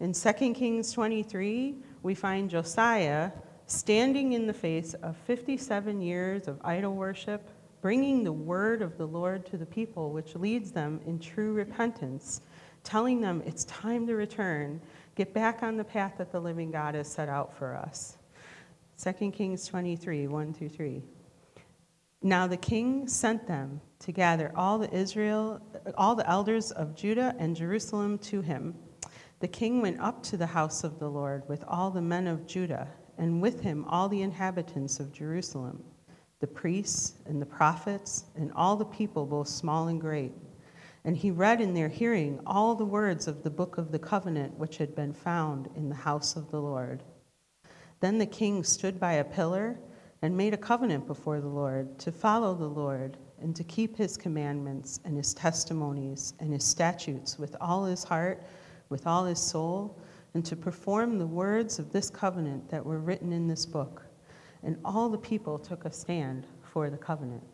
In 0.00 0.12
2 0.12 0.32
Kings 0.52 0.92
23, 0.92 1.76
we 2.02 2.14
find 2.14 2.50
Josiah 2.50 3.30
standing 3.66 4.32
in 4.32 4.46
the 4.46 4.54
face 4.54 4.94
of 4.94 5.16
57 5.16 6.00
years 6.00 6.48
of 6.48 6.60
idol 6.64 6.94
worship, 6.94 7.48
bringing 7.80 8.24
the 8.24 8.32
word 8.32 8.82
of 8.82 8.96
the 8.98 9.06
Lord 9.06 9.46
to 9.46 9.56
the 9.56 9.66
people, 9.66 10.10
which 10.10 10.34
leads 10.34 10.70
them 10.70 11.00
in 11.06 11.18
true 11.18 11.52
repentance, 11.52 12.42
telling 12.82 13.20
them 13.20 13.42
it's 13.46 13.64
time 13.64 14.06
to 14.06 14.14
return, 14.14 14.80
get 15.14 15.32
back 15.32 15.62
on 15.62 15.76
the 15.76 15.84
path 15.84 16.14
that 16.18 16.32
the 16.32 16.40
living 16.40 16.70
God 16.70 16.94
has 16.94 17.08
set 17.08 17.28
out 17.28 17.56
for 17.56 17.74
us. 17.74 18.18
2 19.02 19.30
Kings 19.30 19.66
23, 19.66 20.28
1 20.28 20.54
through 20.54 20.68
3. 20.68 21.02
Now 22.22 22.46
the 22.46 22.56
king 22.56 23.06
sent 23.06 23.46
them 23.46 23.80
to 24.00 24.12
gather 24.12 24.50
all 24.56 24.78
the 24.78 24.92
Israel, 24.94 25.60
all 25.96 26.14
the 26.14 26.28
elders 26.28 26.70
of 26.70 26.94
Judah 26.94 27.34
and 27.38 27.54
Jerusalem 27.54 28.18
to 28.18 28.40
him. 28.40 28.74
The 29.40 29.48
king 29.48 29.82
went 29.82 30.00
up 30.00 30.22
to 30.24 30.38
the 30.38 30.46
house 30.46 30.84
of 30.84 30.98
the 30.98 31.08
Lord 31.10 31.42
with 31.48 31.64
all 31.68 31.90
the 31.90 32.00
men 32.00 32.26
of 32.26 32.46
Judah, 32.46 32.88
and 33.18 33.40
with 33.40 33.60
him 33.60 33.84
all 33.88 34.08
the 34.08 34.22
inhabitants 34.22 35.00
of 35.00 35.12
Jerusalem, 35.12 35.82
the 36.40 36.46
priests 36.46 37.14
and 37.26 37.40
the 37.40 37.46
prophets, 37.46 38.24
and 38.36 38.52
all 38.54 38.76
the 38.76 38.84
people, 38.84 39.26
both 39.26 39.48
small 39.48 39.88
and 39.88 40.00
great. 40.00 40.32
And 41.04 41.16
he 41.16 41.30
read 41.30 41.60
in 41.60 41.74
their 41.74 41.88
hearing 41.88 42.40
all 42.46 42.74
the 42.74 42.84
words 42.84 43.28
of 43.28 43.42
the 43.42 43.50
book 43.50 43.78
of 43.78 43.92
the 43.92 43.98
covenant 43.98 44.58
which 44.58 44.78
had 44.78 44.94
been 44.94 45.12
found 45.12 45.68
in 45.76 45.88
the 45.88 45.94
house 45.94 46.36
of 46.36 46.50
the 46.50 46.60
Lord. 46.60 47.02
Then 48.00 48.18
the 48.18 48.26
king 48.26 48.64
stood 48.64 48.98
by 48.98 49.14
a 49.14 49.24
pillar 49.24 49.78
and 50.22 50.36
made 50.36 50.54
a 50.54 50.58
covenant 50.58 51.06
before 51.06 51.40
the 51.40 51.48
Lord 51.48 51.98
to 51.98 52.10
follow 52.10 52.54
the 52.54 52.66
Lord 52.66 53.18
and 53.40 53.54
to 53.56 53.64
keep 53.64 53.96
his 53.96 54.16
commandments 54.16 55.00
and 55.04 55.16
his 55.16 55.34
testimonies 55.34 56.32
and 56.40 56.52
his 56.52 56.64
statutes 56.64 57.38
with 57.38 57.54
all 57.60 57.84
his 57.84 58.02
heart, 58.02 58.42
with 58.88 59.06
all 59.06 59.26
his 59.26 59.38
soul, 59.38 59.98
and 60.34 60.44
to 60.44 60.56
perform 60.56 61.18
the 61.18 61.26
words 61.26 61.78
of 61.78 61.92
this 61.92 62.10
covenant 62.10 62.68
that 62.68 62.84
were 62.84 62.98
written 62.98 63.32
in 63.32 63.46
this 63.46 63.64
book. 63.64 64.02
And 64.62 64.76
all 64.84 65.08
the 65.08 65.18
people 65.18 65.58
took 65.58 65.84
a 65.84 65.92
stand 65.92 66.46
for 66.62 66.90
the 66.90 66.96
covenant. 66.96 67.44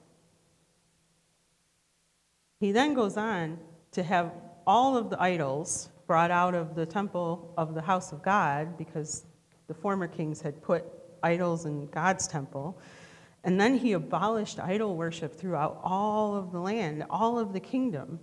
He 2.59 2.73
then 2.73 2.95
goes 2.95 3.17
on 3.17 3.59
to 3.93 4.03
have 4.03 4.33
all 4.67 4.97
of 4.97 5.11
the 5.11 5.21
idols 5.21 5.91
brought 6.07 6.31
out 6.31 6.55
of 6.55 6.75
the 6.75 6.87
temple 6.87 7.53
of 7.57 7.75
the 7.75 7.83
house 7.83 8.13
of 8.13 8.23
God 8.23 8.77
because 8.77 9.25
the 9.67 9.75
former 9.75 10.09
kings 10.09 10.41
had 10.41 10.61
put 10.63 10.85
idols 11.23 11.67
in 11.67 11.87
God's 11.87 12.27
temple. 12.27 12.79
And 13.45 13.61
then 13.61 13.77
he 13.79 13.93
abolished 13.93 14.59
idol 14.59 14.97
worship 14.97 15.35
throughout 15.35 15.81
all 15.83 16.37
of 16.37 16.53
the 16.53 16.61
land, 16.61 17.05
all 17.09 17.39
of 17.39 17.53
the 17.53 17.61
kingdom. 17.61 18.21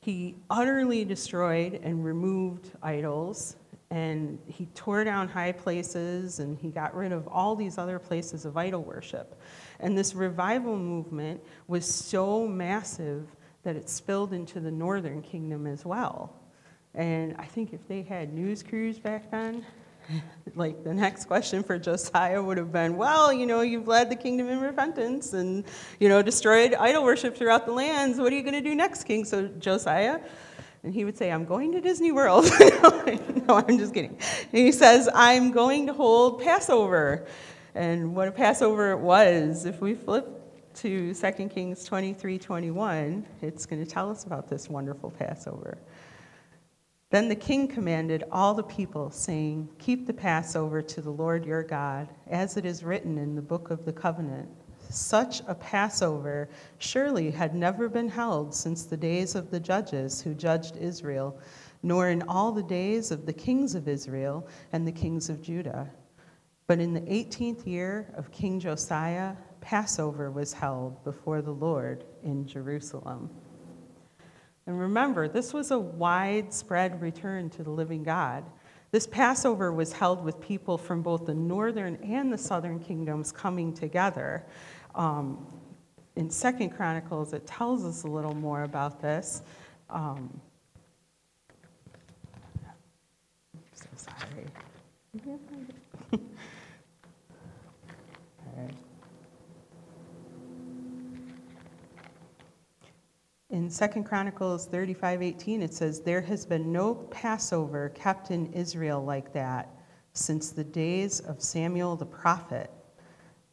He 0.00 0.36
utterly 0.50 1.04
destroyed 1.04 1.80
and 1.82 2.04
removed 2.04 2.70
idols, 2.82 3.56
and 3.90 4.38
he 4.46 4.66
tore 4.74 5.04
down 5.04 5.28
high 5.28 5.52
places, 5.52 6.40
and 6.40 6.58
he 6.58 6.70
got 6.70 6.94
rid 6.94 7.12
of 7.12 7.28
all 7.28 7.54
these 7.54 7.78
other 7.78 7.98
places 7.98 8.44
of 8.44 8.56
idol 8.56 8.82
worship. 8.82 9.40
And 9.78 9.96
this 9.96 10.14
revival 10.14 10.76
movement 10.76 11.40
was 11.68 11.86
so 11.86 12.48
massive 12.48 13.28
that 13.62 13.76
it 13.76 13.88
spilled 13.88 14.32
into 14.32 14.60
the 14.60 14.70
northern 14.70 15.22
kingdom 15.22 15.66
as 15.66 15.84
well. 15.84 16.34
And 16.94 17.36
I 17.38 17.44
think 17.44 17.72
if 17.72 17.86
they 17.88 18.02
had 18.02 18.32
news 18.32 18.62
crews 18.62 18.98
back 18.98 19.30
then, 19.30 19.64
like 20.54 20.82
the 20.82 20.94
next 20.94 21.26
question 21.26 21.62
for 21.62 21.78
Josiah 21.78 22.42
would 22.42 22.58
have 22.58 22.72
been, 22.72 22.96
well, 22.96 23.32
you 23.32 23.46
know, 23.46 23.60
you've 23.60 23.88
led 23.88 24.10
the 24.10 24.16
kingdom 24.16 24.48
in 24.48 24.60
repentance 24.60 25.32
and, 25.32 25.64
you 26.00 26.08
know, 26.08 26.22
destroyed 26.22 26.74
idol 26.74 27.04
worship 27.04 27.36
throughout 27.36 27.66
the 27.66 27.72
lands. 27.72 28.18
What 28.18 28.32
are 28.32 28.36
you 28.36 28.42
going 28.42 28.54
to 28.54 28.60
do 28.60 28.74
next, 28.74 29.04
king? 29.04 29.24
So 29.24 29.48
Josiah, 29.48 30.20
and 30.86 30.94
he 30.94 31.04
would 31.04 31.18
say, 31.18 31.32
I'm 31.32 31.44
going 31.44 31.72
to 31.72 31.80
Disney 31.80 32.12
World. 32.12 32.48
no, 32.60 33.56
I'm 33.56 33.76
just 33.76 33.92
kidding. 33.92 34.16
And 34.52 34.66
he 34.66 34.70
says, 34.70 35.08
I'm 35.12 35.50
going 35.50 35.88
to 35.88 35.92
hold 35.92 36.40
Passover. 36.40 37.26
And 37.74 38.14
what 38.14 38.28
a 38.28 38.30
Passover 38.30 38.92
it 38.92 39.00
was, 39.00 39.66
if 39.66 39.80
we 39.80 39.96
flip 39.96 40.28
to 40.74 41.12
2 41.12 41.32
Kings 41.48 41.84
23 41.84 42.38
21, 42.38 43.26
it's 43.42 43.66
going 43.66 43.84
to 43.84 43.90
tell 43.90 44.08
us 44.08 44.24
about 44.24 44.48
this 44.48 44.70
wonderful 44.70 45.10
Passover. 45.10 45.76
Then 47.10 47.28
the 47.28 47.34
king 47.34 47.66
commanded 47.66 48.22
all 48.30 48.54
the 48.54 48.62
people, 48.62 49.10
saying, 49.10 49.68
Keep 49.78 50.06
the 50.06 50.14
Passover 50.14 50.82
to 50.82 51.00
the 51.00 51.10
Lord 51.10 51.44
your 51.44 51.64
God, 51.64 52.08
as 52.28 52.56
it 52.56 52.64
is 52.64 52.84
written 52.84 53.18
in 53.18 53.34
the 53.34 53.42
book 53.42 53.70
of 53.70 53.84
the 53.84 53.92
covenant. 53.92 54.48
Such 54.90 55.42
a 55.46 55.54
Passover 55.54 56.48
surely 56.78 57.30
had 57.30 57.54
never 57.54 57.88
been 57.88 58.08
held 58.08 58.54
since 58.54 58.84
the 58.84 58.96
days 58.96 59.34
of 59.34 59.50
the 59.50 59.60
judges 59.60 60.22
who 60.22 60.34
judged 60.34 60.76
Israel, 60.76 61.38
nor 61.82 62.08
in 62.08 62.22
all 62.22 62.52
the 62.52 62.62
days 62.62 63.10
of 63.10 63.26
the 63.26 63.32
kings 63.32 63.74
of 63.74 63.88
Israel 63.88 64.46
and 64.72 64.86
the 64.86 64.92
kings 64.92 65.28
of 65.28 65.42
Judah. 65.42 65.90
But 66.66 66.80
in 66.80 66.92
the 66.92 67.00
18th 67.02 67.66
year 67.66 68.12
of 68.16 68.32
King 68.32 68.58
Josiah, 68.58 69.34
Passover 69.60 70.30
was 70.30 70.52
held 70.52 71.02
before 71.04 71.42
the 71.42 71.52
Lord 71.52 72.04
in 72.22 72.46
Jerusalem. 72.46 73.30
And 74.66 74.78
remember, 74.78 75.28
this 75.28 75.52
was 75.52 75.70
a 75.70 75.78
widespread 75.78 77.00
return 77.00 77.50
to 77.50 77.62
the 77.62 77.70
living 77.70 78.02
God. 78.02 78.44
This 78.90 79.06
Passover 79.06 79.72
was 79.72 79.92
held 79.92 80.24
with 80.24 80.40
people 80.40 80.78
from 80.78 81.02
both 81.02 81.26
the 81.26 81.34
northern 81.34 81.96
and 81.96 82.32
the 82.32 82.38
southern 82.38 82.80
kingdoms 82.80 83.30
coming 83.30 83.72
together. 83.72 84.44
Um, 84.96 85.46
in 86.16 86.30
Second 86.30 86.70
Chronicles, 86.70 87.34
it 87.34 87.46
tells 87.46 87.84
us 87.84 88.04
a 88.04 88.08
little 88.08 88.34
more 88.34 88.62
about 88.62 89.00
this. 89.00 89.42
Um, 89.90 90.40
so 93.74 93.86
sorry. 93.94 94.46
In 103.48 103.70
2 103.70 104.02
Chronicles 104.02 104.68
35:18 104.68 105.62
it 105.62 105.72
says 105.72 106.00
there 106.00 106.20
has 106.20 106.44
been 106.44 106.70
no 106.70 106.94
Passover 106.94 107.88
kept 107.90 108.30
in 108.30 108.52
Israel 108.52 109.02
like 109.02 109.32
that 109.32 109.70
since 110.12 110.50
the 110.50 110.64
days 110.64 111.20
of 111.20 111.40
Samuel 111.40 111.96
the 111.96 112.04
prophet 112.04 112.70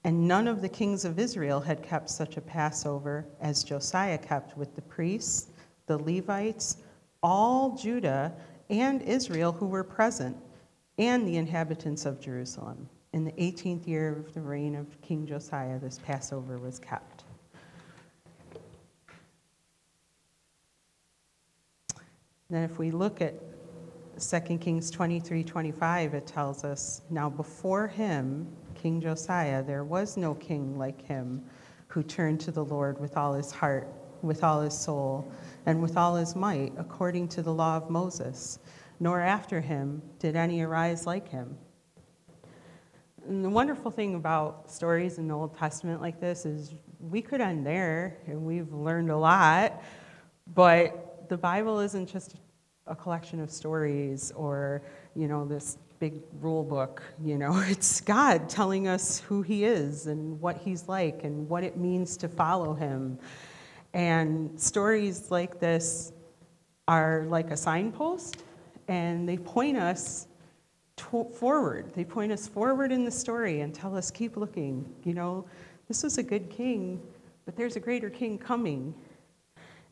and 0.03 0.27
none 0.27 0.47
of 0.47 0.61
the 0.61 0.69
kings 0.69 1.05
of 1.05 1.17
Israel 1.17 1.61
had 1.61 1.81
kept 1.81 2.09
such 2.09 2.35
a 2.35 2.41
Passover 2.41 3.25
as 3.39 3.63
Josiah 3.63 4.17
kept 4.17 4.57
with 4.57 4.75
the 4.75 4.81
priests, 4.81 5.47
the 5.87 5.97
Levites, 5.97 6.77
all 7.21 7.75
Judah 7.77 8.33
and 8.69 9.01
Israel 9.01 9.51
who 9.51 9.65
were 9.65 9.83
present, 9.83 10.35
and 10.97 11.27
the 11.27 11.37
inhabitants 11.37 12.05
of 12.05 12.19
Jerusalem. 12.19 12.89
In 13.13 13.23
the 13.23 13.31
18th 13.33 13.87
year 13.87 14.17
of 14.17 14.33
the 14.33 14.41
reign 14.41 14.75
of 14.75 15.01
King 15.01 15.25
Josiah, 15.25 15.79
this 15.79 15.99
Passover 15.99 16.57
was 16.57 16.79
kept. 16.79 17.23
Then, 22.49 22.63
if 22.63 22.77
we 22.77 22.91
look 22.91 23.21
at 23.21 23.33
2 24.19 24.57
Kings 24.57 24.91
23 24.91 25.43
25, 25.43 26.13
it 26.13 26.27
tells 26.27 26.63
us, 26.63 27.01
Now 27.09 27.29
before 27.29 27.87
him, 27.87 28.47
King 28.83 28.99
Josiah, 28.99 29.63
there 29.63 29.85
was 29.85 30.17
no 30.17 30.35
king 30.35 30.77
like 30.77 31.01
him 31.01 31.41
who 31.87 32.03
turned 32.03 32.41
to 32.41 32.51
the 32.51 32.65
Lord 32.65 32.99
with 32.99 33.15
all 33.15 33.31
his 33.31 33.49
heart, 33.49 33.87
with 34.21 34.43
all 34.43 34.59
his 34.59 34.77
soul, 34.77 35.31
and 35.65 35.81
with 35.81 35.95
all 35.95 36.17
his 36.17 36.35
might, 36.35 36.73
according 36.77 37.29
to 37.29 37.41
the 37.41 37.53
law 37.53 37.77
of 37.77 37.89
Moses. 37.89 38.59
Nor 38.99 39.21
after 39.21 39.61
him 39.61 40.01
did 40.19 40.35
any 40.35 40.63
arise 40.63 41.07
like 41.07 41.29
him. 41.29 41.57
And 43.25 43.45
the 43.45 43.49
wonderful 43.49 43.89
thing 43.89 44.15
about 44.15 44.69
stories 44.69 45.17
in 45.17 45.29
the 45.29 45.33
Old 45.33 45.57
Testament 45.57 46.01
like 46.01 46.19
this 46.19 46.45
is 46.45 46.75
we 46.99 47.21
could 47.21 47.39
end 47.39 47.65
there 47.65 48.17
and 48.27 48.43
we've 48.43 48.73
learned 48.73 49.11
a 49.11 49.17
lot, 49.17 49.81
but 50.53 51.29
the 51.29 51.37
Bible 51.37 51.79
isn't 51.79 52.07
just 52.07 52.35
a 52.85 52.95
collection 52.97 53.39
of 53.39 53.49
stories 53.49 54.33
or, 54.35 54.81
you 55.15 55.29
know, 55.29 55.45
this 55.45 55.77
big 56.03 56.21
rule 56.41 56.65
book. 56.65 57.01
You 57.23 57.37
know, 57.37 57.63
it's 57.67 58.01
God 58.01 58.49
telling 58.49 58.89
us 58.89 59.21
who 59.21 59.41
He 59.41 59.63
is 59.63 60.07
and 60.07 60.37
what 60.41 60.57
He's 60.57 60.89
like 60.89 61.23
and 61.23 61.47
what 61.47 61.63
it 61.63 61.77
means 61.77 62.17
to 62.17 62.27
follow 62.27 62.73
Him. 62.73 63.17
And 63.93 64.59
stories 64.59 65.31
like 65.31 65.61
this 65.61 66.11
are 66.89 67.25
like 67.29 67.51
a 67.51 67.55
signpost, 67.55 68.43
and 68.89 69.29
they 69.29 69.37
point 69.37 69.77
us 69.77 70.27
to- 70.97 71.31
forward. 71.39 71.93
They 71.93 72.03
point 72.03 72.33
us 72.33 72.49
forward 72.49 72.91
in 72.91 73.05
the 73.05 73.11
story 73.11 73.61
and 73.61 73.73
tell 73.73 73.95
us, 73.95 74.11
keep 74.11 74.35
looking. 74.35 74.85
You 75.05 75.13
know, 75.13 75.45
this 75.87 76.03
was 76.03 76.17
a 76.17 76.23
good 76.23 76.49
king, 76.49 77.01
but 77.45 77.55
there's 77.55 77.77
a 77.77 77.79
greater 77.79 78.09
king 78.09 78.37
coming. 78.37 78.93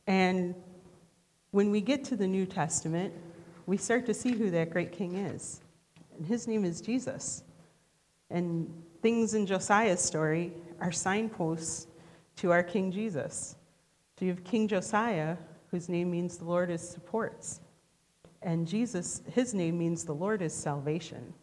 And 0.08 0.56
when 1.52 1.72
we 1.72 1.80
get 1.80 2.04
to 2.06 2.18
the 2.18 2.28
New 2.28 2.46
Testament, 2.46 3.14
we 3.66 3.78
start 3.78 4.06
to 4.08 4.14
see 4.14 4.34
who 4.34 4.52
that 4.52 4.72
great 4.72 4.92
king 4.92 5.16
is. 5.16 5.62
And 6.18 6.26
his 6.26 6.48
name 6.48 6.66
is 6.66 6.82
Jesus. 6.82 7.44
And 8.30 8.72
things 9.02 9.34
in 9.34 9.46
Josiah's 9.46 10.00
story 10.00 10.54
are 10.80 10.92
signposts 10.92 11.88
to 12.38 12.52
our 12.52 12.64
King 12.64 12.92
Jesus. 12.92 13.56
So 14.18 14.26
you 14.26 14.32
have 14.32 14.44
King 14.44 14.68
Josiah, 14.68 15.38
whose 15.70 15.90
name 15.90 16.12
means 16.12 16.38
the 16.38 16.46
Lord 16.46 16.70
is 16.70 16.88
supports. 16.88 17.60
And 18.42 18.68
Jesus, 18.68 19.22
his 19.34 19.54
name 19.54 19.78
means 19.78 20.04
the 20.04 20.14
Lord 20.14 20.42
is 20.42 20.54
salvation. 20.54 21.34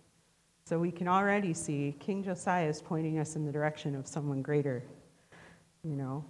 So 0.65 0.79
we 0.79 0.91
can 0.91 1.09
already 1.09 1.55
see 1.55 1.95
King 1.99 2.23
Josiah 2.23 2.69
is 2.69 2.83
pointing 2.83 3.19
us 3.19 3.37
in 3.37 3.47
the 3.47 3.53
direction 3.53 3.95
of 3.95 4.07
someone 4.07 4.43
greater. 4.43 4.83
You 5.83 5.97
know, 5.97 6.25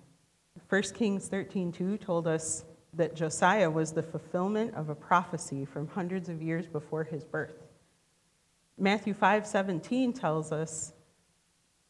1 0.68 0.94
Kings 0.94 1.28
13:2 1.28 1.98
told 1.98 2.26
us 2.26 2.64
that 2.94 3.14
Josiah 3.14 3.70
was 3.70 3.92
the 3.92 4.02
fulfillment 4.02 4.74
of 4.74 4.88
a 4.88 4.94
prophecy 4.94 5.64
from 5.64 5.88
hundreds 5.88 6.28
of 6.28 6.42
years 6.42 6.66
before 6.66 7.04
his 7.04 7.24
birth. 7.24 7.67
Matthew 8.78 9.14
5:17 9.14 10.12
tells 10.12 10.52
us 10.52 10.92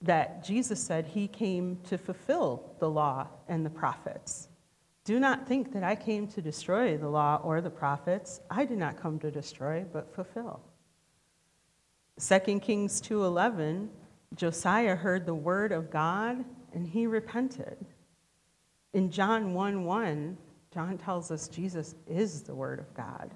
that 0.01 0.45
Jesus 0.45 0.83
said 0.83 1.07
he 1.07 1.29
came 1.29 1.79
to 1.85 1.99
fulfill 1.99 2.75
the 2.79 2.89
law 2.89 3.29
and 3.49 3.65
the 3.67 3.71
prophets. 3.71 4.49
Do 5.05 5.19
not 5.19 5.47
think 5.47 5.73
that 5.73 5.83
I 5.83 5.97
came 5.97 6.29
to 6.29 6.43
destroy 6.43 6.97
the 6.97 7.09
law 7.09 7.41
or 7.43 7.61
the 7.61 7.71
prophets. 7.71 8.41
I 8.51 8.65
did 8.65 8.79
not 8.79 8.97
come 8.97 9.19
to 9.21 9.31
destroy, 9.31 9.85
but 9.93 10.15
fulfill. 10.15 10.61
2 12.19 12.61
Kings 12.61 13.01
2:11, 13.01 13.91
Josiah 14.35 14.97
heard 14.97 15.27
the 15.27 15.35
word 15.35 15.73
of 15.73 15.91
God 15.91 16.45
and 16.73 16.87
he 16.87 17.07
repented. 17.07 17.87
In 18.93 19.11
John 19.11 19.55
1 19.55 19.85
1, 19.85 20.37
John 20.73 20.99
tells 20.99 21.31
us 21.31 21.49
Jesus 21.49 21.95
is 22.07 22.43
the 22.43 22.55
Word 22.55 22.79
of 22.79 22.93
God. 22.95 23.33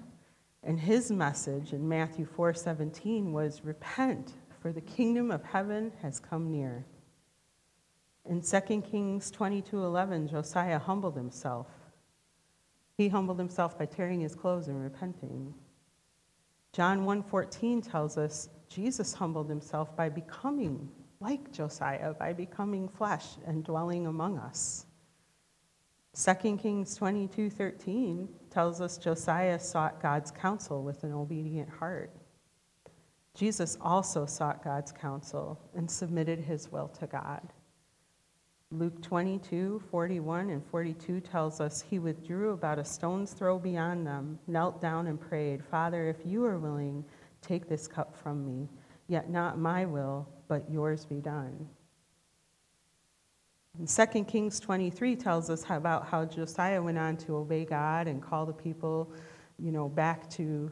And 0.63 0.79
his 0.79 1.11
message 1.11 1.73
in 1.73 1.87
Matthew 1.87 2.25
4 2.25 2.53
17 2.53 3.33
was, 3.33 3.65
Repent, 3.65 4.33
for 4.61 4.71
the 4.71 4.81
kingdom 4.81 5.29
of 5.29 5.43
heaven 5.43 5.91
has 6.01 6.19
come 6.19 6.51
near. 6.51 6.85
In 8.25 8.41
2 8.41 8.81
Kings 8.81 9.29
22 9.29 9.83
11, 9.83 10.29
Josiah 10.29 10.79
humbled 10.79 11.17
himself. 11.17 11.67
He 12.97 13.09
humbled 13.09 13.39
himself 13.39 13.77
by 13.77 13.85
tearing 13.85 14.21
his 14.21 14.35
clothes 14.35 14.69
and 14.69 14.81
repenting. 14.81 15.53
John 16.71 17.05
1:14 17.05 17.81
tells 17.81 18.17
us 18.17 18.49
Jesus 18.69 19.13
humbled 19.13 19.49
himself 19.49 19.95
by 19.97 20.07
becoming 20.07 20.89
like 21.19 21.51
Josiah, 21.51 22.13
by 22.13 22.33
becoming 22.33 22.87
flesh 22.87 23.37
and 23.45 23.63
dwelling 23.63 24.07
among 24.07 24.37
us. 24.37 24.85
2 26.13 26.57
Kings 26.57 26.97
22:13 26.97 28.29
tells 28.53 28.81
us 28.81 28.97
Josiah 28.97 29.59
sought 29.59 30.01
God's 30.01 30.29
counsel 30.29 30.83
with 30.83 31.03
an 31.03 31.11
obedient 31.11 31.69
heart. 31.69 32.11
Jesus 33.35 33.77
also 33.81 34.27
sought 34.27 34.63
God's 34.63 34.91
counsel 34.91 35.59
and 35.75 35.89
submitted 35.89 36.39
his 36.39 36.71
will 36.71 36.87
to 36.99 37.07
God. 37.07 37.41
Luke 38.69 39.01
22, 39.01 39.81
41 39.89 40.51
and 40.51 40.65
42 40.65 41.19
tells 41.19 41.59
us 41.61 41.81
he 41.81 41.99
withdrew 41.99 42.51
about 42.51 42.79
a 42.79 42.85
stone's 42.85 43.33
throw 43.33 43.57
beyond 43.57 44.05
them, 44.05 44.39
knelt 44.47 44.81
down 44.81 45.07
and 45.07 45.19
prayed, 45.19 45.63
Father, 45.63 46.07
if 46.07 46.25
you 46.25 46.45
are 46.45 46.57
willing, 46.57 47.03
take 47.41 47.67
this 47.67 47.87
cup 47.87 48.15
from 48.15 48.45
me. 48.45 48.69
Yet 49.07 49.29
not 49.29 49.59
my 49.59 49.85
will, 49.85 50.27
but 50.47 50.69
yours 50.71 51.05
be 51.05 51.21
done. 51.21 51.67
And 53.77 53.87
2 53.87 54.23
Kings 54.25 54.59
23 54.59 55.15
tells 55.15 55.49
us 55.49 55.65
about 55.67 56.07
how 56.07 56.25
Josiah 56.25 56.81
went 56.81 56.99
on 56.99 57.17
to 57.17 57.37
obey 57.37 57.65
God 57.65 58.07
and 58.07 58.21
call 58.21 58.45
the 58.45 58.53
people, 58.53 59.11
you 59.57 59.71
know, 59.71 59.89
back 59.89 60.29
to 60.31 60.71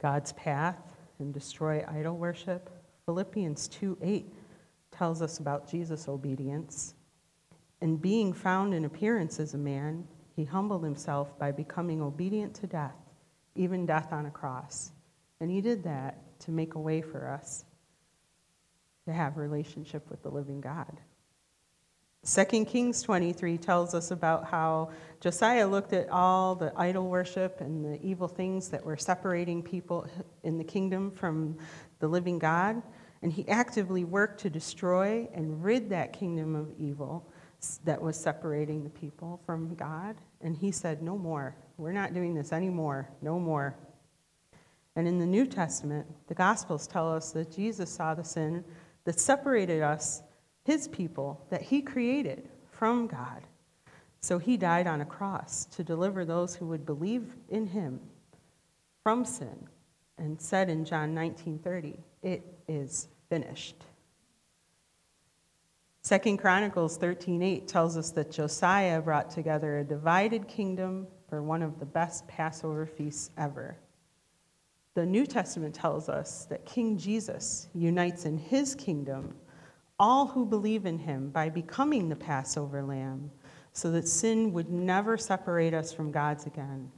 God's 0.00 0.32
path 0.34 0.78
and 1.18 1.34
destroy 1.34 1.84
idol 1.88 2.16
worship. 2.16 2.70
Philippians 3.04 3.66
2 3.68 3.98
8 4.00 4.32
tells 4.92 5.22
us 5.22 5.38
about 5.38 5.68
Jesus' 5.68 6.06
obedience. 6.06 6.94
And 7.80 8.00
being 8.00 8.32
found 8.32 8.74
in 8.74 8.84
appearance 8.84 9.40
as 9.40 9.54
a 9.54 9.58
man, 9.58 10.06
he 10.36 10.44
humbled 10.44 10.84
himself 10.84 11.36
by 11.36 11.50
becoming 11.50 12.00
obedient 12.00 12.54
to 12.56 12.68
death, 12.68 12.96
even 13.56 13.86
death 13.86 14.12
on 14.12 14.26
a 14.26 14.30
cross. 14.30 14.92
And 15.40 15.50
he 15.50 15.60
did 15.60 15.82
that 15.82 16.38
to 16.40 16.52
make 16.52 16.76
a 16.76 16.80
way 16.80 17.02
for 17.02 17.28
us 17.28 17.64
to 19.06 19.12
have 19.12 19.36
relationship 19.36 20.08
with 20.08 20.22
the 20.22 20.30
living 20.30 20.60
God. 20.60 21.00
2 22.26 22.44
Kings 22.66 23.00
23 23.02 23.56
tells 23.56 23.94
us 23.94 24.10
about 24.10 24.44
how 24.44 24.90
Josiah 25.20 25.66
looked 25.66 25.94
at 25.94 26.10
all 26.10 26.54
the 26.54 26.70
idol 26.76 27.08
worship 27.08 27.62
and 27.62 27.82
the 27.82 27.98
evil 28.06 28.28
things 28.28 28.68
that 28.68 28.84
were 28.84 28.98
separating 28.98 29.62
people 29.62 30.06
in 30.42 30.58
the 30.58 30.64
kingdom 30.64 31.10
from 31.10 31.56
the 31.98 32.06
living 32.06 32.38
God, 32.38 32.82
and 33.22 33.32
he 33.32 33.48
actively 33.48 34.04
worked 34.04 34.40
to 34.40 34.50
destroy 34.50 35.28
and 35.32 35.64
rid 35.64 35.88
that 35.90 36.12
kingdom 36.12 36.54
of 36.54 36.70
evil 36.78 37.26
that 37.84 38.00
was 38.00 38.16
separating 38.16 38.84
the 38.84 38.90
people 38.90 39.40
from 39.46 39.74
God. 39.74 40.16
And 40.42 40.54
he 40.54 40.72
said, 40.72 41.02
No 41.02 41.16
more. 41.16 41.56
We're 41.78 41.92
not 41.92 42.12
doing 42.12 42.34
this 42.34 42.52
anymore. 42.52 43.08
No 43.22 43.38
more. 43.38 43.74
And 44.94 45.08
in 45.08 45.18
the 45.18 45.26
New 45.26 45.46
Testament, 45.46 46.06
the 46.26 46.34
Gospels 46.34 46.86
tell 46.86 47.10
us 47.10 47.32
that 47.32 47.50
Jesus 47.50 47.90
saw 47.90 48.14
the 48.14 48.24
sin 48.24 48.64
that 49.04 49.18
separated 49.18 49.82
us 49.82 50.22
his 50.64 50.88
people 50.88 51.46
that 51.50 51.62
he 51.62 51.82
created 51.82 52.48
from 52.70 53.06
God. 53.06 53.46
So 54.20 54.38
he 54.38 54.56
died 54.56 54.86
on 54.86 55.00
a 55.00 55.06
cross 55.06 55.64
to 55.66 55.82
deliver 55.82 56.24
those 56.24 56.54
who 56.54 56.66
would 56.66 56.84
believe 56.84 57.36
in 57.48 57.66
him 57.66 58.00
from 59.02 59.24
sin 59.24 59.68
and 60.18 60.40
said 60.40 60.68
in 60.68 60.84
John 60.84 61.14
19:30, 61.14 61.98
"It 62.22 62.62
is 62.68 63.08
finished." 63.28 63.86
Second 66.02 66.38
Chronicles 66.38 66.98
13:8 66.98 67.66
tells 67.66 67.96
us 67.96 68.10
that 68.12 68.30
Josiah 68.30 69.00
brought 69.00 69.30
together 69.30 69.78
a 69.78 69.84
divided 69.84 70.48
kingdom 70.48 71.06
for 71.28 71.42
one 71.42 71.62
of 71.62 71.78
the 71.78 71.86
best 71.86 72.26
Passover 72.26 72.86
feasts 72.86 73.30
ever. 73.36 73.78
The 74.94 75.06
New 75.06 75.24
Testament 75.24 75.74
tells 75.74 76.08
us 76.08 76.44
that 76.46 76.66
King 76.66 76.98
Jesus 76.98 77.68
unites 77.72 78.26
in 78.26 78.36
his 78.36 78.74
kingdom 78.74 79.39
all 80.00 80.26
who 80.28 80.46
believe 80.46 80.86
in 80.86 80.98
him 80.98 81.28
by 81.28 81.50
becoming 81.50 82.08
the 82.08 82.16
Passover 82.16 82.82
lamb, 82.82 83.30
so 83.74 83.92
that 83.92 84.08
sin 84.08 84.50
would 84.52 84.70
never 84.70 85.18
separate 85.18 85.74
us 85.74 85.92
from 85.92 86.10
God's 86.10 86.46
again. 86.46 86.90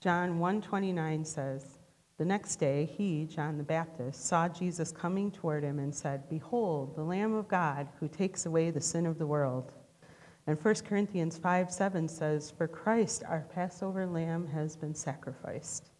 John 0.00 0.40
1:29 0.40 1.24
says, 1.24 1.78
"The 2.16 2.24
next 2.24 2.56
day 2.56 2.84
he, 2.84 3.24
John 3.24 3.56
the 3.56 3.62
Baptist, 3.62 4.26
saw 4.26 4.48
Jesus 4.48 4.90
coming 4.90 5.30
toward 5.30 5.62
him 5.62 5.78
and 5.78 5.94
said, 5.94 6.28
"Behold, 6.28 6.96
the 6.96 7.04
Lamb 7.04 7.34
of 7.34 7.46
God 7.46 7.88
who 8.00 8.08
takes 8.08 8.44
away 8.44 8.72
the 8.72 8.80
sin 8.80 9.06
of 9.06 9.18
the 9.18 9.26
world." 9.26 9.72
And 10.48 10.58
1 10.58 10.84
Corinthians 10.86 11.38
5 11.38 11.70
7 11.70 12.08
says, 12.08 12.50
For 12.50 12.66
Christ, 12.66 13.22
our 13.24 13.42
Passover 13.54 14.06
lamb, 14.06 14.46
has 14.48 14.76
been 14.76 14.94
sacrificed. 14.94 15.90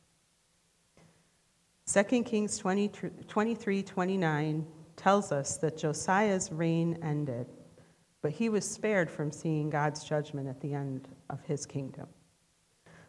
2 1.87 2.25
Kings 2.25 2.59
20, 2.59 2.89
23 3.29 3.83
29 3.83 4.67
tells 4.99 5.33
us 5.33 5.57
that 5.59 5.79
Josiah's 5.79 6.53
reign 6.53 6.99
ended, 7.03 7.47
but 8.21 8.33
he 8.33 8.51
was 8.51 8.69
spared 8.69 9.11
from 9.11 9.31
seeing 9.31 9.71
God's 9.71 10.05
judgment 10.05 10.49
at 10.49 10.61
the 10.61 10.75
end 10.75 11.09
of 11.31 11.41
his 11.43 11.65
kingdom. 11.65 12.09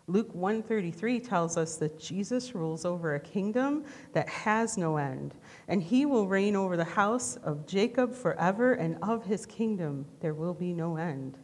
Luke 0.08 0.34
133 0.34 1.20
tells 1.20 1.58
us 1.58 1.76
that 1.76 2.00
Jesus 2.00 2.56
rules 2.56 2.84
over 2.86 3.14
a 3.14 3.20
kingdom 3.20 3.84
that 4.14 4.28
has 4.30 4.78
no 4.78 4.98
end, 4.98 5.36
and 5.68 5.84
he 5.84 6.06
will 6.06 6.28
reign 6.28 6.56
over 6.56 6.78
the 6.78 6.84
house 6.84 7.36
of 7.38 7.68
Jacob 7.68 8.16
forever, 8.16 8.74
and 8.74 8.98
of 9.04 9.26
his 9.26 9.46
kingdom 9.46 10.06
there 10.20 10.34
will 10.34 10.56
be 10.56 10.74
no 10.74 10.96
end. 10.96 11.38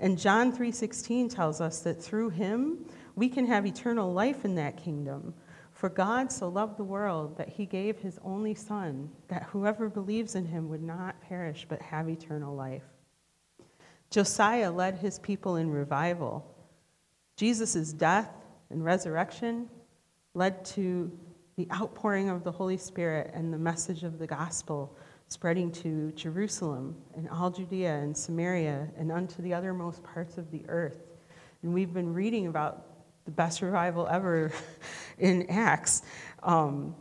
And 0.00 0.18
John 0.18 0.52
3:16 0.52 1.28
tells 1.28 1.60
us 1.60 1.80
that 1.80 2.02
through 2.02 2.30
him 2.30 2.84
we 3.16 3.28
can 3.28 3.46
have 3.46 3.66
eternal 3.66 4.12
life 4.12 4.44
in 4.44 4.54
that 4.56 4.76
kingdom 4.76 5.34
for 5.78 5.88
God 5.88 6.32
so 6.32 6.48
loved 6.48 6.76
the 6.76 6.82
world 6.82 7.36
that 7.36 7.48
he 7.48 7.64
gave 7.64 8.00
his 8.00 8.18
only 8.24 8.52
Son, 8.52 9.08
that 9.28 9.44
whoever 9.44 9.88
believes 9.88 10.34
in 10.34 10.44
him 10.44 10.68
would 10.68 10.82
not 10.82 11.20
perish 11.20 11.66
but 11.68 11.80
have 11.80 12.08
eternal 12.08 12.52
life. 12.52 12.82
Josiah 14.10 14.72
led 14.72 14.96
his 14.96 15.20
people 15.20 15.54
in 15.54 15.70
revival. 15.70 16.44
Jesus' 17.36 17.92
death 17.92 18.28
and 18.70 18.84
resurrection 18.84 19.70
led 20.34 20.64
to 20.64 21.16
the 21.54 21.68
outpouring 21.72 22.28
of 22.28 22.42
the 22.42 22.50
Holy 22.50 22.76
Spirit 22.76 23.30
and 23.32 23.52
the 23.52 23.58
message 23.58 24.02
of 24.02 24.18
the 24.18 24.26
gospel 24.26 24.96
spreading 25.28 25.70
to 25.70 26.10
Jerusalem 26.16 26.96
and 27.16 27.28
all 27.28 27.50
Judea 27.50 27.98
and 27.98 28.16
Samaria 28.16 28.88
and 28.98 29.12
unto 29.12 29.42
the 29.42 29.54
uttermost 29.54 30.02
parts 30.02 30.38
of 30.38 30.50
the 30.50 30.64
earth. 30.66 31.06
And 31.62 31.72
we've 31.72 31.94
been 31.94 32.12
reading 32.12 32.48
about 32.48 32.84
the 33.26 33.30
best 33.30 33.62
revival 33.62 34.08
ever 34.08 34.50
in 35.18 35.48
Acts. 35.50 36.02
Um, 36.42 36.94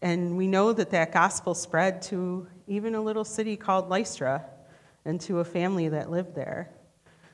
And 0.00 0.36
we 0.36 0.46
know 0.46 0.72
that 0.72 0.90
that 0.90 1.12
gospel 1.12 1.54
spread 1.54 2.00
to 2.02 2.46
even 2.68 2.94
a 2.94 3.00
little 3.00 3.24
city 3.24 3.56
called 3.56 3.88
Lystra 3.88 4.44
and 5.04 5.20
to 5.22 5.40
a 5.40 5.44
family 5.44 5.88
that 5.88 6.08
lived 6.10 6.34
there. 6.34 6.70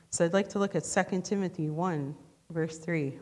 So 0.09 0.25
I'd 0.25 0.33
like 0.33 0.49
to 0.49 0.59
look 0.59 0.75
at 0.75 0.83
2 0.83 1.21
Timothy 1.21 1.69
1, 1.69 2.15
verse 2.49 2.79
3. 2.79 3.19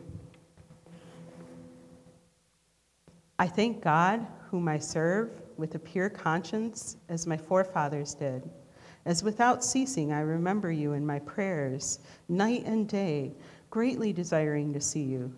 I 3.38 3.46
thank 3.46 3.82
God, 3.82 4.26
whom 4.50 4.68
I 4.68 4.78
serve 4.78 5.42
with 5.58 5.74
a 5.74 5.78
pure 5.78 6.08
conscience, 6.08 6.96
as 7.08 7.26
my 7.26 7.36
forefathers 7.36 8.14
did. 8.14 8.48
As 9.04 9.22
without 9.22 9.62
ceasing 9.62 10.12
I 10.12 10.20
remember 10.20 10.72
you 10.72 10.92
in 10.94 11.04
my 11.04 11.18
prayers, 11.18 11.98
night 12.28 12.64
and 12.64 12.88
day, 12.88 13.34
greatly 13.68 14.12
desiring 14.12 14.72
to 14.72 14.80
see 14.80 15.02
you 15.02 15.34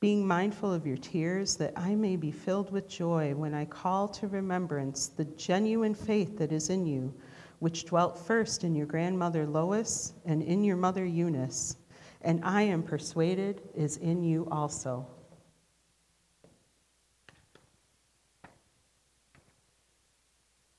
being 0.00 0.26
mindful 0.26 0.72
of 0.72 0.86
your 0.86 0.96
tears, 0.96 1.56
that 1.56 1.72
I 1.76 1.94
may 1.94 2.14
be 2.16 2.30
filled 2.30 2.70
with 2.70 2.88
joy 2.88 3.34
when 3.34 3.52
I 3.52 3.64
call 3.64 4.06
to 4.08 4.28
remembrance 4.28 5.08
the 5.08 5.24
genuine 5.24 5.94
faith 5.94 6.38
that 6.38 6.52
is 6.52 6.70
in 6.70 6.86
you, 6.86 7.12
which 7.58 7.86
dwelt 7.86 8.16
first 8.16 8.62
in 8.62 8.76
your 8.76 8.86
grandmother 8.86 9.44
Lois 9.44 10.12
and 10.24 10.42
in 10.42 10.62
your 10.62 10.76
mother 10.76 11.04
Eunice, 11.04 11.76
and 12.22 12.40
I 12.44 12.62
am 12.62 12.82
persuaded 12.82 13.62
is 13.74 13.96
in 13.96 14.22
you 14.22 14.46
also. 14.52 15.06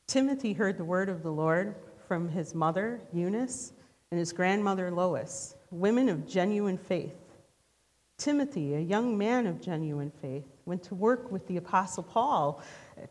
Timothy 0.07 0.53
heard 0.53 0.77
the 0.77 0.85
word 0.85 1.09
of 1.09 1.21
the 1.21 1.31
Lord 1.31 1.75
from 2.07 2.29
his 2.29 2.55
mother, 2.55 3.01
Eunice, 3.13 3.73
and 4.11 4.19
his 4.19 4.31
grandmother, 4.31 4.89
Lois, 4.89 5.55
women 5.69 6.09
of 6.09 6.27
genuine 6.27 6.77
faith. 6.77 7.28
Timothy, 8.19 8.75
a 8.75 8.79
young 8.79 9.17
man 9.17 9.47
of 9.47 9.61
genuine 9.61 10.11
faith, 10.21 10.43
went 10.65 10.83
to 10.83 10.93
work 10.93 11.31
with 11.31 11.47
the 11.47 11.55
Apostle 11.57 12.03
Paul 12.03 12.61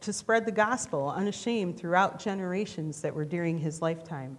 to 0.01 0.13
spread 0.13 0.45
the 0.45 0.53
gospel 0.53 1.09
unashamed 1.09 1.79
throughout 1.79 2.21
generations 2.21 3.01
that 3.01 3.15
were 3.15 3.25
during 3.25 3.59
his 3.59 3.81
lifetime. 3.81 4.39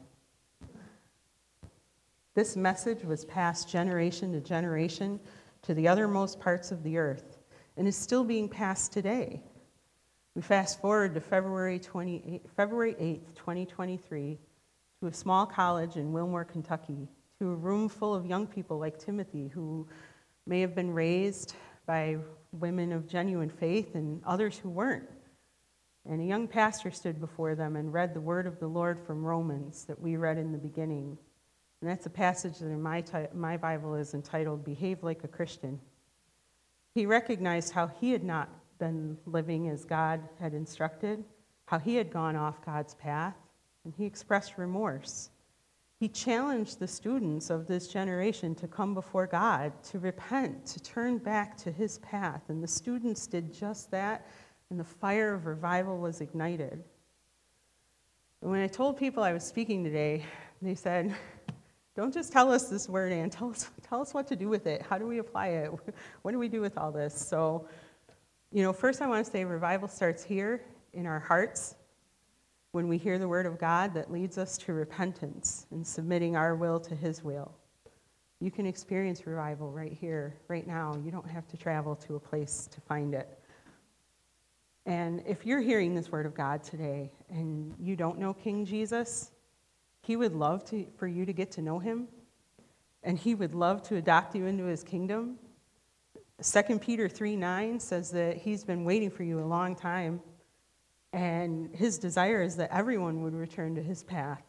This 2.35 2.55
message 2.55 3.03
was 3.03 3.25
passed 3.25 3.67
generation 3.67 4.31
to 4.33 4.39
generation 4.39 5.19
to 5.63 5.73
the 5.73 5.85
othermost 5.85 6.39
parts 6.39 6.71
of 6.71 6.83
the 6.83 6.97
earth 6.97 7.39
and 7.75 7.87
is 7.87 7.97
still 7.97 8.23
being 8.23 8.47
passed 8.47 8.93
today. 8.93 9.41
We 10.35 10.43
fast 10.43 10.79
forward 10.79 11.15
to 11.15 11.19
February, 11.19 11.79
28, 11.79 12.45
February 12.55 12.93
8th, 12.93 13.35
2023, 13.35 14.37
to 15.01 15.07
a 15.07 15.13
small 15.13 15.47
college 15.47 15.95
in 15.95 16.13
Wilmore, 16.13 16.45
Kentucky, 16.45 17.07
to 17.39 17.49
a 17.49 17.55
room 17.55 17.89
full 17.89 18.13
of 18.13 18.27
young 18.27 18.45
people 18.45 18.77
like 18.77 18.99
Timothy 18.99 19.47
who 19.47 19.87
may 20.49 20.61
have 20.61 20.73
been 20.73 20.91
raised 20.91 21.53
by 21.85 22.17
women 22.51 22.91
of 22.91 23.07
genuine 23.07 23.51
faith 23.51 23.93
and 23.93 24.19
others 24.25 24.57
who 24.57 24.67
weren't. 24.67 25.07
And 26.09 26.19
a 26.19 26.25
young 26.25 26.47
pastor 26.47 26.89
stood 26.89 27.21
before 27.21 27.53
them 27.53 27.75
and 27.75 27.93
read 27.93 28.15
the 28.15 28.19
word 28.19 28.47
of 28.47 28.59
the 28.59 28.67
Lord 28.67 28.99
from 29.05 29.23
Romans 29.23 29.85
that 29.85 30.01
we 30.01 30.15
read 30.15 30.39
in 30.39 30.51
the 30.51 30.57
beginning. 30.57 31.19
And 31.81 31.89
that's 31.89 32.07
a 32.07 32.09
passage 32.09 32.57
that 32.57 32.65
in 32.65 32.81
my, 32.81 33.01
ti- 33.01 33.27
my 33.35 33.57
Bible 33.57 33.93
is 33.93 34.15
entitled 34.15 34.65
Behave 34.65 35.03
Like 35.03 35.23
a 35.23 35.27
Christian. 35.27 35.79
He 36.95 37.05
recognized 37.05 37.71
how 37.71 37.85
he 37.85 38.11
had 38.11 38.23
not 38.23 38.49
been 38.79 39.19
living 39.27 39.69
as 39.69 39.85
God 39.85 40.19
had 40.39 40.55
instructed, 40.55 41.23
how 41.65 41.77
he 41.77 41.93
had 41.93 42.11
gone 42.11 42.35
off 42.35 42.65
God's 42.65 42.95
path, 42.95 43.35
and 43.85 43.93
he 43.95 44.05
expressed 44.05 44.57
remorse. 44.57 45.29
He 45.99 46.07
challenged 46.07 46.79
the 46.79 46.87
students 46.87 47.49
of 47.49 47.67
this 47.67 47.89
generation 47.89 48.55
to 48.55 48.67
come 48.69 48.93
before 48.93 49.27
God, 49.27 49.73
to 49.83 49.99
repent, 49.99 50.65
to 50.67 50.79
turn 50.79 51.17
back 51.17 51.57
to 51.57 51.71
his 51.73 51.97
path. 51.97 52.43
And 52.47 52.63
the 52.63 52.67
students 52.69 53.27
did 53.27 53.53
just 53.53 53.91
that, 53.91 54.25
and 54.69 54.79
the 54.79 54.85
fire 54.85 55.33
of 55.33 55.45
revival 55.45 55.97
was 55.97 56.21
ignited. 56.21 56.81
And 58.41 58.49
when 58.49 58.61
I 58.61 58.67
told 58.67 58.95
people 58.95 59.23
I 59.23 59.33
was 59.33 59.43
speaking 59.43 59.83
today, 59.83 60.23
they 60.61 60.73
said, 60.75 61.13
Don't 61.97 62.13
just 62.13 62.31
tell 62.31 62.49
us 62.49 62.69
this 62.69 62.87
word, 62.87 63.11
Ann. 63.11 63.29
Tell 63.29 63.49
us, 63.49 63.69
tell 63.85 64.01
us 64.01 64.13
what 64.13 64.25
to 64.27 64.37
do 64.37 64.47
with 64.47 64.67
it. 64.67 64.81
How 64.81 64.97
do 64.97 65.05
we 65.05 65.17
apply 65.17 65.47
it? 65.47 65.71
What 66.21 66.31
do 66.31 66.39
we 66.39 66.47
do 66.47 66.61
with 66.61 66.77
all 66.77 66.93
this? 66.93 67.13
So, 67.13 67.67
you 68.53 68.63
know, 68.63 68.71
first 68.71 69.01
I 69.01 69.07
want 69.07 69.25
to 69.25 69.29
say 69.29 69.43
revival 69.43 69.89
starts 69.89 70.23
here 70.23 70.61
in 70.93 71.05
our 71.05 71.19
hearts 71.19 71.75
when 72.71 72.87
we 72.87 72.97
hear 72.97 73.17
the 73.17 73.27
word 73.27 73.45
of 73.45 73.57
God 73.57 73.93
that 73.95 74.11
leads 74.11 74.37
us 74.37 74.57
to 74.59 74.73
repentance 74.73 75.65
and 75.71 75.85
submitting 75.85 76.35
our 76.35 76.55
will 76.55 76.79
to 76.81 76.95
his 76.95 77.23
will. 77.23 77.51
You 78.39 78.51
can 78.51 78.65
experience 78.65 79.25
revival 79.25 79.71
right 79.71 79.91
here, 79.91 80.35
right 80.47 80.65
now. 80.65 80.95
You 81.03 81.11
don't 81.11 81.27
have 81.27 81.47
to 81.47 81.57
travel 81.57 81.95
to 81.97 82.15
a 82.15 82.19
place 82.19 82.69
to 82.71 82.79
find 82.81 83.13
it. 83.13 83.39
And 84.85 85.23
if 85.25 85.45
you're 85.45 85.61
hearing 85.61 85.93
this 85.93 86.11
word 86.11 86.25
of 86.25 86.33
God 86.33 86.63
today 86.63 87.11
and 87.29 87.73
you 87.79 87.95
don't 87.95 88.17
know 88.17 88.33
King 88.33 88.65
Jesus, 88.65 89.31
he 90.01 90.15
would 90.15 90.33
love 90.33 90.63
to, 90.65 90.85
for 90.97 91.07
you 91.07 91.25
to 91.25 91.33
get 91.33 91.51
to 91.53 91.61
know 91.61 91.79
him, 91.79 92.07
and 93.03 93.17
he 93.17 93.35
would 93.35 93.53
love 93.53 93.83
to 93.83 93.97
adopt 93.97 94.35
you 94.35 94.45
into 94.45 94.63
his 94.63 94.83
kingdom. 94.83 95.37
2 96.41 96.79
Peter 96.79 97.09
3 97.09 97.35
9 97.35 97.79
says 97.79 98.11
that 98.11 98.37
he's 98.37 98.63
been 98.63 98.85
waiting 98.85 99.09
for 99.09 99.23
you 99.23 99.39
a 99.39 99.45
long 99.45 99.75
time 99.75 100.21
and 101.13 101.73
his 101.73 101.97
desire 101.97 102.41
is 102.41 102.55
that 102.57 102.71
everyone 102.71 103.23
would 103.23 103.33
return 103.33 103.75
to 103.75 103.81
his 103.81 104.03
path 104.03 104.43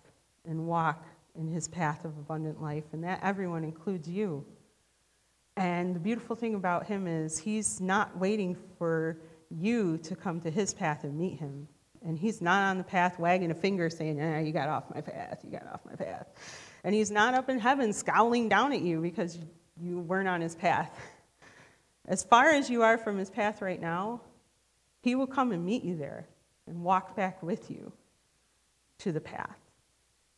and 0.45 0.67
walk 0.67 1.05
in 1.35 1.49
his 1.49 1.69
path 1.69 2.05
of 2.05 2.17
abundant 2.19 2.61
life, 2.61 2.85
and 2.93 3.05
that 3.05 3.21
everyone 3.23 3.65
includes 3.65 4.09
you. 4.09 4.45
And 5.57 5.95
the 5.95 6.01
beautiful 6.01 6.37
thing 6.37 6.55
about 6.55 6.87
him 6.87 7.07
is 7.07 7.39
he's 7.39 7.81
not 7.81 8.19
waiting 8.19 8.57
for 8.79 9.19
you 9.51 9.99
to 9.99 10.15
come 10.17 10.41
to 10.41 10.51
his 10.51 10.75
path 10.75 11.05
and 11.05 11.19
meet 11.19 11.39
him. 11.39 11.69
And 12.03 12.19
he's 12.19 12.41
not 12.41 12.63
on 12.71 12.79
the 12.79 12.85
path 12.85 13.19
wagging 13.19 13.51
a 13.51 13.55
finger 13.55 13.91
saying, 13.91 14.19
eh, 14.21 14.41
You 14.41 14.53
got 14.53 14.69
off 14.69 14.85
my 14.95 15.01
path, 15.01 15.41
you 15.45 15.51
got 15.51 15.67
off 15.73 15.81
my 15.85 15.95
path. 15.95 16.27
And 16.83 16.95
he's 16.95 17.11
not 17.11 17.35
up 17.35 17.49
in 17.51 17.59
heaven 17.59 17.93
scowling 17.93 18.49
down 18.49 18.73
at 18.73 18.81
you 18.81 19.01
because 19.01 19.39
you 19.79 20.01
weren't 20.01 20.29
on 20.29 20.41
his 20.41 20.55
path. 20.55 20.91
As 22.07 22.25
far 22.25 22.49
as 22.49 22.71
you 22.71 22.83
are 22.83 22.97
from 22.97 23.19
his 23.19 23.31
path 23.31 23.61
right 23.61 23.81
now, 23.81 24.23
he 25.03 25.15
will 25.15 25.27
come 25.27 25.53
and 25.53 25.65
meet 25.65 25.85
you 25.85 25.97
there 25.97 26.27
and 26.67 26.83
walk 26.83 27.17
back 27.17 27.43
with 27.43 27.71
you 27.71 27.93
to 28.99 29.13
the 29.13 29.21
path. 29.21 29.59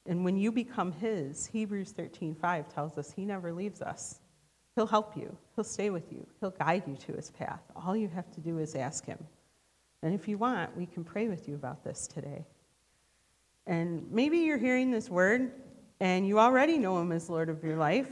And 0.07 0.25
when 0.25 0.37
you 0.37 0.51
become 0.51 0.93
his, 0.93 1.47
Hebrews 1.47 1.93
13:5 1.93 2.69
tells 2.69 2.99
us 2.99 3.13
he 3.13 3.25
never 3.25 3.53
leaves 3.53 3.83
us. 3.83 4.21
He'll 4.75 4.87
help 4.87 5.17
you. 5.17 5.37
He'll 5.55 5.65
stay 5.65 5.91
with 5.91 6.11
you. 6.11 6.27
He'll 6.41 6.51
guide 6.51 6.85
you 6.87 6.97
to 6.97 7.13
his 7.13 7.31
path. 7.31 7.61
All 7.77 7.95
you 7.95 8.09
have 8.09 8.31
to 8.33 8.41
do 8.41 8.59
is 8.59 8.75
ask 8.75 9.05
him. 9.05 9.19
And 10.03 10.15
if 10.15 10.27
you 10.27 10.39
want, 10.39 10.77
we 10.77 10.87
can 10.87 11.05
pray 11.05 11.29
with 11.29 11.49
you 11.49 11.55
about 11.55 11.85
this 11.85 12.07
today. 12.07 12.45
And 13.67 14.11
maybe 14.11 14.39
you're 14.39 14.59
hearing 14.59 14.91
this 14.91 15.09
word 15.09 15.53
and 16.01 16.27
you 16.27 16.41
already 16.41 16.79
know 16.79 17.01
him 17.01 17.13
as 17.13 17.31
Lord 17.31 17.49
of 17.49 17.63
your 17.63 17.77
life, 17.77 18.11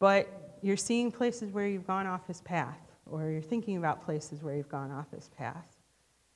but 0.00 0.58
you're 0.60 0.76
seeing 0.76 1.12
places 1.12 1.52
where 1.52 1.68
you've 1.68 1.86
gone 1.86 2.06
off 2.06 2.26
his 2.26 2.40
path, 2.40 2.80
or 3.06 3.30
you're 3.30 3.40
thinking 3.40 3.76
about 3.76 4.04
places 4.04 4.42
where 4.42 4.56
you've 4.56 4.68
gone 4.68 4.90
off 4.90 5.10
his 5.12 5.28
path. 5.28 5.71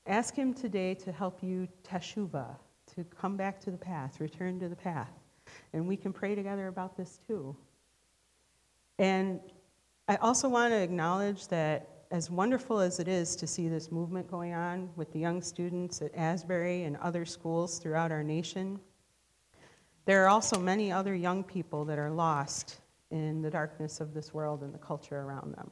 Ask 0.07 0.35
Him 0.35 0.55
today 0.55 0.95
to 0.95 1.11
help 1.11 1.43
you 1.43 1.67
teshuva, 1.83 2.57
to 2.95 3.05
come 3.05 3.37
back 3.37 3.59
to 3.61 3.73
the 3.73 3.77
path, 3.77 4.21
return 4.21 4.61
to 4.61 4.69
the 4.69 4.77
path. 4.77 5.11
And 5.73 5.89
we 5.89 5.97
can 5.97 6.13
pray 6.13 6.37
together 6.37 6.69
about 6.69 6.97
this 6.97 7.19
too. 7.27 7.57
And 8.99 9.41
I 10.09 10.17
also 10.17 10.49
want 10.49 10.73
to 10.73 10.81
acknowledge 10.81 11.49
that 11.49 12.05
as 12.13 12.31
wonderful 12.31 12.79
as 12.79 13.01
it 13.01 13.09
is 13.09 13.35
to 13.37 13.49
see 13.49 13.69
this 13.69 13.91
movement 13.91 14.31
going 14.31 14.55
on 14.55 14.91
with 14.95 15.13
the 15.13 15.19
young 15.19 15.43
students 15.43 16.01
at 16.01 16.15
Asbury 16.15 16.85
and 16.85 16.97
other 16.99 17.25
schools 17.25 17.81
throughout 17.81 18.13
our 18.13 18.23
nation, 18.23 18.79
there 20.05 20.25
are 20.25 20.29
also 20.29 20.59
many 20.61 20.93
other 20.93 21.17
young 21.17 21.43
people 21.43 21.85
that 21.85 21.99
are 21.99 22.11
lost 22.11 22.81
in 23.11 23.43
the 23.43 23.51
darkness 23.51 24.01
of 24.01 24.15
this 24.15 24.33
world 24.33 24.63
and 24.63 24.73
the 24.73 24.79
culture 24.79 25.19
around 25.19 25.53
them. 25.57 25.69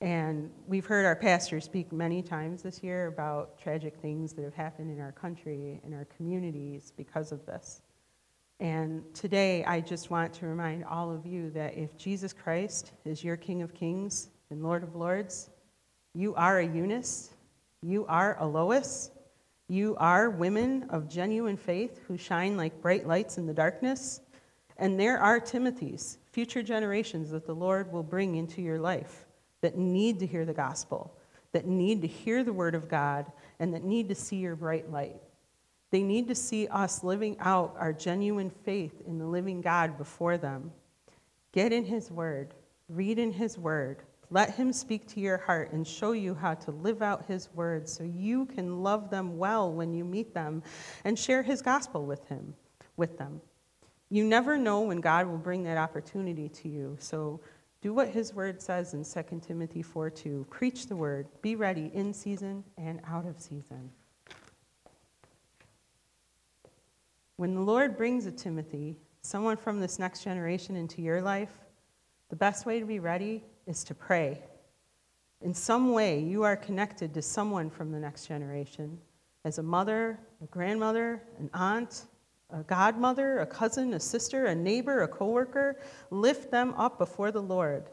And 0.00 0.50
we've 0.68 0.86
heard 0.86 1.04
our 1.06 1.16
pastor 1.16 1.60
speak 1.60 1.92
many 1.92 2.22
times 2.22 2.62
this 2.62 2.84
year 2.84 3.08
about 3.08 3.58
tragic 3.58 3.96
things 3.96 4.32
that 4.34 4.44
have 4.44 4.54
happened 4.54 4.92
in 4.96 5.00
our 5.00 5.10
country, 5.10 5.80
in 5.84 5.92
our 5.92 6.04
communities 6.16 6.92
because 6.96 7.32
of 7.32 7.44
this. 7.46 7.82
And 8.60 9.02
today, 9.12 9.64
I 9.64 9.80
just 9.80 10.10
want 10.10 10.32
to 10.34 10.46
remind 10.46 10.84
all 10.84 11.10
of 11.12 11.26
you 11.26 11.50
that 11.50 11.76
if 11.76 11.96
Jesus 11.96 12.32
Christ 12.32 12.92
is 13.04 13.24
your 13.24 13.36
King 13.36 13.62
of 13.62 13.74
Kings 13.74 14.28
and 14.50 14.62
Lord 14.62 14.84
of 14.84 14.94
Lords, 14.94 15.50
you 16.14 16.32
are 16.36 16.60
a 16.60 16.66
Eunice, 16.66 17.30
you 17.82 18.06
are 18.06 18.36
a 18.38 18.46
Lois, 18.46 19.10
you 19.68 19.96
are 19.98 20.30
women 20.30 20.86
of 20.90 21.08
genuine 21.08 21.56
faith 21.56 22.00
who 22.06 22.16
shine 22.16 22.56
like 22.56 22.80
bright 22.80 23.06
lights 23.06 23.38
in 23.38 23.46
the 23.46 23.54
darkness, 23.54 24.20
and 24.76 24.98
there 24.98 25.18
are 25.18 25.40
Timothys, 25.40 26.18
future 26.30 26.62
generations 26.62 27.30
that 27.30 27.46
the 27.46 27.54
Lord 27.54 27.92
will 27.92 28.04
bring 28.04 28.36
into 28.36 28.62
your 28.62 28.78
life 28.78 29.27
that 29.60 29.76
need 29.76 30.18
to 30.20 30.26
hear 30.26 30.44
the 30.44 30.52
gospel, 30.52 31.14
that 31.52 31.66
need 31.66 32.02
to 32.02 32.08
hear 32.08 32.44
the 32.44 32.52
word 32.52 32.74
of 32.74 32.88
God, 32.88 33.26
and 33.58 33.74
that 33.74 33.84
need 33.84 34.08
to 34.08 34.14
see 34.14 34.36
your 34.36 34.56
bright 34.56 34.90
light. 34.90 35.20
They 35.90 36.02
need 36.02 36.28
to 36.28 36.34
see 36.34 36.68
us 36.68 37.02
living 37.02 37.36
out 37.40 37.74
our 37.78 37.92
genuine 37.92 38.50
faith 38.50 39.02
in 39.06 39.18
the 39.18 39.26
living 39.26 39.60
God 39.60 39.96
before 39.96 40.36
them. 40.36 40.70
Get 41.52 41.72
in 41.72 41.84
His 41.84 42.10
Word, 42.10 42.52
read 42.88 43.18
in 43.18 43.32
His 43.32 43.56
Word, 43.56 44.02
Let 44.30 44.54
him 44.54 44.72
speak 44.72 45.06
to 45.08 45.20
your 45.20 45.38
heart 45.38 45.72
and 45.72 45.86
show 45.86 46.12
you 46.12 46.34
how 46.34 46.54
to 46.54 46.70
live 46.70 47.00
out 47.00 47.24
his 47.26 47.48
words 47.54 47.90
so 47.90 48.04
you 48.04 48.44
can 48.44 48.82
love 48.82 49.08
them 49.08 49.38
well 49.38 49.72
when 49.72 49.94
you 49.94 50.04
meet 50.04 50.34
them 50.34 50.62
and 51.04 51.18
share 51.18 51.42
his 51.42 51.62
gospel 51.62 52.04
with 52.04 52.28
him 52.28 52.54
with 52.98 53.16
them. 53.16 53.40
You 54.10 54.24
never 54.24 54.58
know 54.58 54.82
when 54.82 55.00
God 55.00 55.26
will 55.26 55.38
bring 55.38 55.64
that 55.64 55.78
opportunity 55.78 56.50
to 56.50 56.68
you. 56.68 56.96
So 57.00 57.40
do 57.80 57.94
what 57.94 58.08
his 58.08 58.34
word 58.34 58.60
says 58.60 58.94
in 58.94 59.04
2 59.04 59.40
Timothy 59.40 59.82
4 59.82 60.10
2. 60.10 60.46
Preach 60.50 60.86
the 60.86 60.96
word. 60.96 61.28
Be 61.42 61.54
ready 61.54 61.90
in 61.94 62.12
season 62.12 62.64
and 62.76 63.00
out 63.06 63.26
of 63.26 63.40
season. 63.40 63.90
When 67.36 67.54
the 67.54 67.60
Lord 67.60 67.96
brings 67.96 68.26
a 68.26 68.32
Timothy, 68.32 68.96
someone 69.22 69.56
from 69.56 69.78
this 69.78 70.00
next 70.00 70.24
generation, 70.24 70.74
into 70.74 71.00
your 71.00 71.22
life, 71.22 71.52
the 72.30 72.36
best 72.36 72.66
way 72.66 72.80
to 72.80 72.84
be 72.84 72.98
ready 72.98 73.44
is 73.66 73.84
to 73.84 73.94
pray. 73.94 74.42
In 75.40 75.54
some 75.54 75.92
way, 75.92 76.18
you 76.18 76.42
are 76.42 76.56
connected 76.56 77.14
to 77.14 77.22
someone 77.22 77.70
from 77.70 77.92
the 77.92 78.00
next 78.00 78.26
generation 78.26 78.98
as 79.44 79.58
a 79.58 79.62
mother, 79.62 80.18
a 80.42 80.46
grandmother, 80.46 81.22
an 81.38 81.48
aunt, 81.54 82.06
a 82.50 82.62
godmother, 82.62 83.40
a 83.40 83.46
cousin, 83.46 83.94
a 83.94 84.00
sister, 84.00 84.46
a 84.46 84.54
neighbor, 84.54 85.02
a 85.02 85.08
coworker. 85.08 85.80
Lift 86.10 86.50
them 86.50 86.74
up 86.74 86.98
before 86.98 87.30
the 87.30 87.42
Lord. 87.42 87.90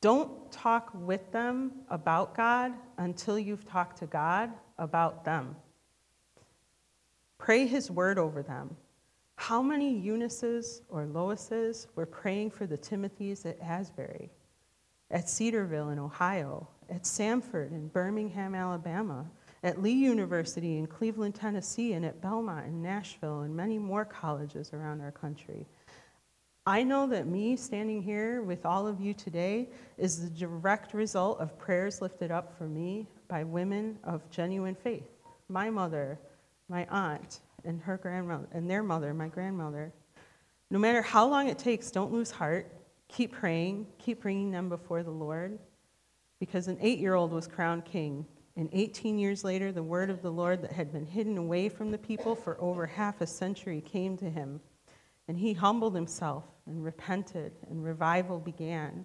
Don't 0.00 0.50
talk 0.52 0.90
with 0.94 1.32
them 1.32 1.72
about 1.90 2.34
God 2.34 2.72
until 2.98 3.38
you've 3.38 3.66
talked 3.66 3.98
to 3.98 4.06
God 4.06 4.50
about 4.78 5.24
them. 5.24 5.56
Pray 7.38 7.66
His 7.66 7.90
word 7.90 8.18
over 8.18 8.42
them. 8.42 8.76
How 9.36 9.60
many 9.60 9.98
Eunices 9.98 10.82
or 10.88 11.04
Loises 11.04 11.86
were 11.94 12.06
praying 12.06 12.50
for 12.50 12.66
the 12.66 12.78
Timothys 12.78 13.44
at 13.44 13.60
Asbury, 13.60 14.30
at 15.10 15.28
Cedarville 15.28 15.90
in 15.90 15.98
Ohio, 15.98 16.66
at 16.88 17.02
Samford 17.02 17.72
in 17.72 17.88
Birmingham, 17.88 18.54
Alabama, 18.54 19.26
at 19.66 19.82
Lee 19.82 19.90
University 19.90 20.78
in 20.78 20.86
Cleveland, 20.86 21.34
Tennessee, 21.34 21.94
and 21.94 22.06
at 22.06 22.22
Belmont 22.22 22.66
in 22.66 22.80
Nashville, 22.80 23.40
and 23.40 23.54
many 23.54 23.80
more 23.80 24.04
colleges 24.04 24.72
around 24.72 25.00
our 25.00 25.10
country? 25.10 25.66
I 26.64 26.84
know 26.84 27.08
that 27.08 27.26
me 27.26 27.56
standing 27.56 28.00
here 28.00 28.42
with 28.42 28.64
all 28.64 28.86
of 28.86 29.00
you 29.00 29.12
today 29.12 29.68
is 29.98 30.22
the 30.22 30.30
direct 30.30 30.94
result 30.94 31.40
of 31.40 31.58
prayers 31.58 32.00
lifted 32.00 32.30
up 32.30 32.56
for 32.56 32.68
me 32.68 33.08
by 33.26 33.42
women 33.42 33.98
of 34.04 34.30
genuine 34.30 34.76
faith. 34.76 35.08
My 35.48 35.68
mother, 35.68 36.16
my 36.68 36.86
aunt, 36.88 37.40
and 37.64 37.80
her 37.80 37.96
grandmother, 37.96 38.46
and 38.52 38.70
their 38.70 38.84
mother, 38.84 39.12
my 39.14 39.26
grandmother. 39.26 39.92
No 40.70 40.78
matter 40.78 41.02
how 41.02 41.26
long 41.26 41.48
it 41.48 41.58
takes, 41.58 41.90
don't 41.90 42.12
lose 42.12 42.30
heart. 42.30 42.70
Keep 43.08 43.32
praying, 43.32 43.88
keep 43.98 44.22
bringing 44.22 44.52
them 44.52 44.68
before 44.68 45.02
the 45.02 45.10
Lord. 45.10 45.58
Because 46.38 46.68
an 46.68 46.78
eight 46.80 47.00
year 47.00 47.14
old 47.14 47.32
was 47.32 47.48
crowned 47.48 47.84
king, 47.84 48.26
and 48.56 48.68
18 48.72 49.18
years 49.18 49.44
later, 49.44 49.70
the 49.70 49.82
word 49.82 50.10
of 50.10 50.22
the 50.22 50.30
Lord 50.30 50.62
that 50.62 50.72
had 50.72 50.92
been 50.92 51.06
hidden 51.06 51.36
away 51.36 51.68
from 51.68 51.90
the 51.90 51.98
people 51.98 52.34
for 52.34 52.56
over 52.60 52.86
half 52.86 53.20
a 53.20 53.26
century 53.26 53.80
came 53.80 54.16
to 54.16 54.30
him. 54.30 54.60
And 55.28 55.38
he 55.38 55.52
humbled 55.52 55.94
himself 55.94 56.44
and 56.66 56.84
repented, 56.84 57.52
and 57.68 57.84
revival 57.84 58.38
began. 58.38 59.04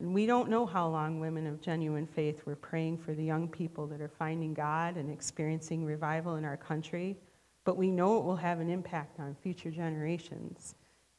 And 0.00 0.12
we 0.12 0.26
don't 0.26 0.50
know 0.50 0.66
how 0.66 0.88
long 0.88 1.20
women 1.20 1.46
of 1.46 1.60
genuine 1.60 2.06
faith 2.06 2.44
were 2.44 2.56
praying 2.56 2.98
for 2.98 3.14
the 3.14 3.24
young 3.24 3.48
people 3.48 3.86
that 3.86 4.00
are 4.00 4.10
finding 4.18 4.52
God 4.52 4.96
and 4.96 5.10
experiencing 5.10 5.84
revival 5.84 6.36
in 6.36 6.44
our 6.44 6.56
country 6.56 7.16
but 7.66 7.76
we 7.76 7.90
know 7.90 8.16
it 8.16 8.24
will 8.24 8.36
have 8.36 8.60
an 8.60 8.70
impact 8.70 9.18
on 9.18 9.36
future 9.42 9.70
generations. 9.70 10.76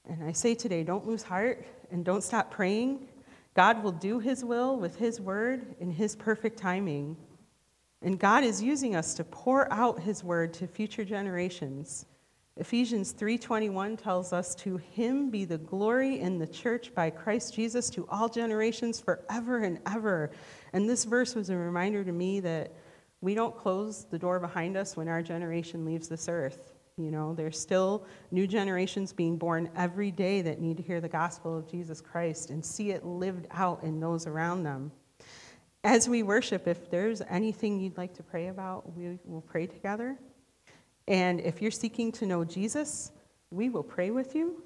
And 0.10 0.24
I 0.24 0.32
say 0.32 0.56
today, 0.56 0.84
don't 0.84 1.06
lose 1.06 1.22
heart 1.22 1.68
and 1.92 2.04
don't 2.04 2.24
stop 2.24 2.50
praying. 2.50 3.10
God 3.54 3.84
will 3.84 3.92
do 3.92 4.20
his 4.20 4.46
will 4.46 4.78
with 4.78 4.96
his 4.96 5.20
word 5.20 5.76
in 5.82 5.92
his 5.92 6.16
perfect 6.16 6.58
timing. 6.58 7.18
And 8.02 8.20
God 8.20 8.44
is 8.44 8.62
using 8.62 8.96
us 8.96 9.14
to 9.16 9.24
pour 9.24 9.72
out 9.72 10.02
his 10.02 10.24
word 10.24 10.54
to 10.56 10.68
future 10.68 11.04
generations. 11.04 12.06
Ephesians 12.60 13.12
3:21 13.12 13.98
tells 13.98 14.34
us 14.34 14.56
to 14.56 14.78
him 14.78 15.30
be 15.30 15.46
the 15.46 15.60
glory 15.60 16.20
in 16.20 16.40
the 16.40 16.48
church 16.48 16.94
by 16.96 17.10
Christ 17.10 17.54
Jesus 17.54 17.90
to 17.92 18.08
all 18.10 18.30
generations 18.30 19.00
forever 19.00 19.60
and 19.60 19.80
ever. 19.86 20.32
And 20.74 20.90
this 20.90 21.06
verse 21.06 21.36
was 21.36 21.50
a 21.50 21.58
reminder 21.58 22.04
to 22.04 22.12
me 22.12 22.40
that 22.40 22.74
we 23.22 23.36
don't 23.36 23.56
close 23.56 24.06
the 24.06 24.20
door 24.20 24.40
behind 24.40 24.76
us 24.78 24.98
when 24.98 25.08
our 25.08 25.22
generation 25.22 25.86
leaves 25.86 26.08
this 26.08 26.28
earth. 26.28 26.74
You 26.98 27.12
know, 27.12 27.36
there's 27.36 27.60
still 27.60 28.06
new 28.32 28.48
generations 28.48 29.14
being 29.14 29.38
born 29.38 29.70
every 29.76 30.10
day 30.10 30.42
that 30.42 30.60
need 30.60 30.78
to 30.78 30.84
hear 30.84 31.00
the 31.00 31.08
gospel 31.08 31.56
of 31.56 31.70
Jesus 31.70 32.02
Christ 32.02 32.50
and 32.50 32.66
see 32.66 32.90
it 32.90 33.06
lived 33.06 33.46
out 33.52 33.84
in 33.84 34.00
those 34.00 34.26
around 34.26 34.64
them. 34.64 34.92
As 35.88 36.10
we 36.10 36.22
worship, 36.22 36.68
if 36.68 36.92
there's 36.92 37.22
anything 37.30 37.80
you'd 37.80 37.96
like 37.96 38.14
to 38.16 38.22
pray 38.22 38.50
about, 38.50 38.94
we 38.98 39.18
will 39.24 39.40
pray 39.40 39.68
together. 39.68 40.18
And 41.08 41.40
if 41.40 41.62
you're 41.62 41.72
seeking 41.72 42.12
to 42.12 42.26
know 42.26 42.44
Jesus, 42.44 43.14
we 43.52 43.70
will 43.70 43.84
pray 43.84 44.12
with 44.12 44.36
you. 44.36 44.62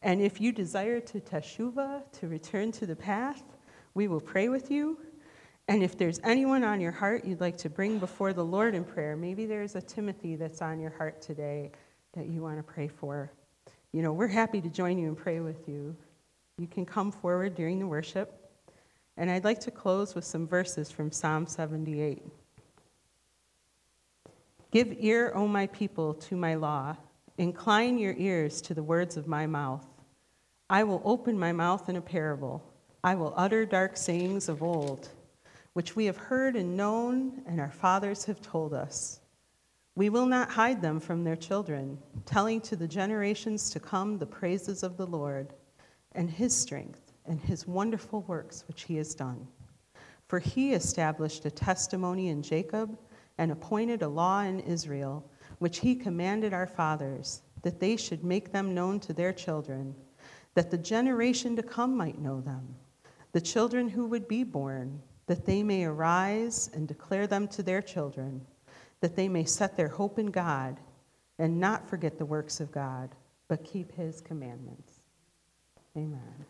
And 0.00 0.22
if 0.22 0.40
you 0.40 0.52
desire 0.52 1.00
to 1.00 1.20
teshuva, 1.20 2.10
to 2.12 2.28
return 2.28 2.72
to 2.72 2.86
the 2.86 2.96
path, 2.96 3.42
we 3.92 4.08
will 4.08 4.22
pray 4.22 4.48
with 4.48 4.70
you. 4.70 4.96
And 5.68 5.82
if 5.82 5.98
there's 5.98 6.18
anyone 6.24 6.64
on 6.64 6.80
your 6.80 6.92
heart 6.92 7.26
you'd 7.26 7.42
like 7.42 7.58
to 7.58 7.68
bring 7.68 7.98
before 7.98 8.32
the 8.32 8.42
Lord 8.42 8.74
in 8.74 8.84
prayer, 8.84 9.16
maybe 9.16 9.44
there's 9.44 9.74
a 9.74 9.82
Timothy 9.82 10.34
that's 10.34 10.62
on 10.62 10.80
your 10.80 10.92
heart 10.92 11.20
today 11.20 11.72
that 12.14 12.26
you 12.26 12.40
want 12.40 12.56
to 12.56 12.62
pray 12.62 12.88
for. 12.88 13.30
You 13.92 14.00
know, 14.00 14.14
we're 14.14 14.28
happy 14.28 14.62
to 14.62 14.70
join 14.70 14.96
you 14.96 15.08
and 15.08 15.16
pray 15.16 15.40
with 15.40 15.68
you. 15.68 15.94
You 16.56 16.68
can 16.68 16.86
come 16.86 17.12
forward 17.12 17.54
during 17.54 17.78
the 17.78 17.86
worship. 17.86 18.47
And 19.18 19.30
I'd 19.30 19.44
like 19.44 19.60
to 19.60 19.70
close 19.70 20.14
with 20.14 20.24
some 20.24 20.46
verses 20.46 20.90
from 20.90 21.12
Psalm 21.12 21.46
78. 21.46 22.22
Give 24.70 24.94
ear, 25.00 25.32
O 25.34 25.46
my 25.46 25.66
people, 25.66 26.14
to 26.14 26.36
my 26.36 26.54
law. 26.54 26.96
Incline 27.36 27.98
your 27.98 28.14
ears 28.16 28.62
to 28.62 28.74
the 28.74 28.82
words 28.82 29.16
of 29.16 29.26
my 29.26 29.46
mouth. 29.46 29.84
I 30.70 30.84
will 30.84 31.02
open 31.04 31.38
my 31.38 31.52
mouth 31.52 31.88
in 31.88 31.96
a 31.96 32.00
parable. 32.00 32.62
I 33.02 33.16
will 33.16 33.34
utter 33.36 33.66
dark 33.66 33.96
sayings 33.96 34.48
of 34.48 34.62
old 34.62 35.10
which 35.78 35.94
we 35.94 36.06
have 36.06 36.16
heard 36.16 36.56
and 36.56 36.76
known, 36.76 37.40
and 37.46 37.60
our 37.60 37.70
fathers 37.70 38.24
have 38.24 38.42
told 38.42 38.74
us. 38.74 39.20
We 39.94 40.08
will 40.08 40.26
not 40.26 40.50
hide 40.50 40.82
them 40.82 40.98
from 40.98 41.22
their 41.22 41.36
children, 41.36 41.98
telling 42.26 42.60
to 42.62 42.74
the 42.74 42.88
generations 42.88 43.70
to 43.70 43.78
come 43.78 44.18
the 44.18 44.26
praises 44.26 44.82
of 44.82 44.96
the 44.96 45.06
Lord 45.06 45.54
and 46.10 46.28
his 46.28 46.52
strength 46.52 47.07
and 47.28 47.40
his 47.40 47.66
wonderful 47.66 48.22
works 48.22 48.64
which 48.68 48.82
he 48.82 48.96
has 48.96 49.14
done. 49.14 49.46
For 50.26 50.38
he 50.38 50.72
established 50.72 51.44
a 51.44 51.50
testimony 51.50 52.28
in 52.28 52.42
Jacob 52.42 52.98
and 53.38 53.50
appointed 53.50 54.02
a 54.02 54.08
law 54.08 54.40
in 54.40 54.60
Israel, 54.60 55.24
which 55.58 55.78
he 55.78 55.94
commanded 55.94 56.52
our 56.52 56.66
fathers, 56.66 57.42
that 57.62 57.80
they 57.80 57.96
should 57.96 58.24
make 58.24 58.52
them 58.52 58.74
known 58.74 59.00
to 59.00 59.12
their 59.12 59.32
children, 59.32 59.94
that 60.54 60.70
the 60.70 60.78
generation 60.78 61.56
to 61.56 61.62
come 61.62 61.96
might 61.96 62.20
know 62.20 62.40
them, 62.40 62.74
the 63.32 63.40
children 63.40 63.88
who 63.88 64.06
would 64.06 64.26
be 64.28 64.44
born 64.44 65.00
that 65.28 65.44
they 65.44 65.62
may 65.62 65.84
arise 65.84 66.70
and 66.72 66.88
declare 66.88 67.26
them 67.26 67.46
to 67.46 67.62
their 67.62 67.82
children, 67.82 68.44
that 69.00 69.14
they 69.14 69.28
may 69.28 69.44
set 69.44 69.76
their 69.76 69.88
hope 69.88 70.18
in 70.18 70.26
God 70.26 70.80
and 71.38 71.60
not 71.60 71.88
forget 71.88 72.18
the 72.18 72.24
works 72.24 72.60
of 72.60 72.72
God, 72.72 73.14
but 73.46 73.62
keep 73.62 73.92
his 73.92 74.20
commandments. 74.20 75.00
Amen. 75.96 76.46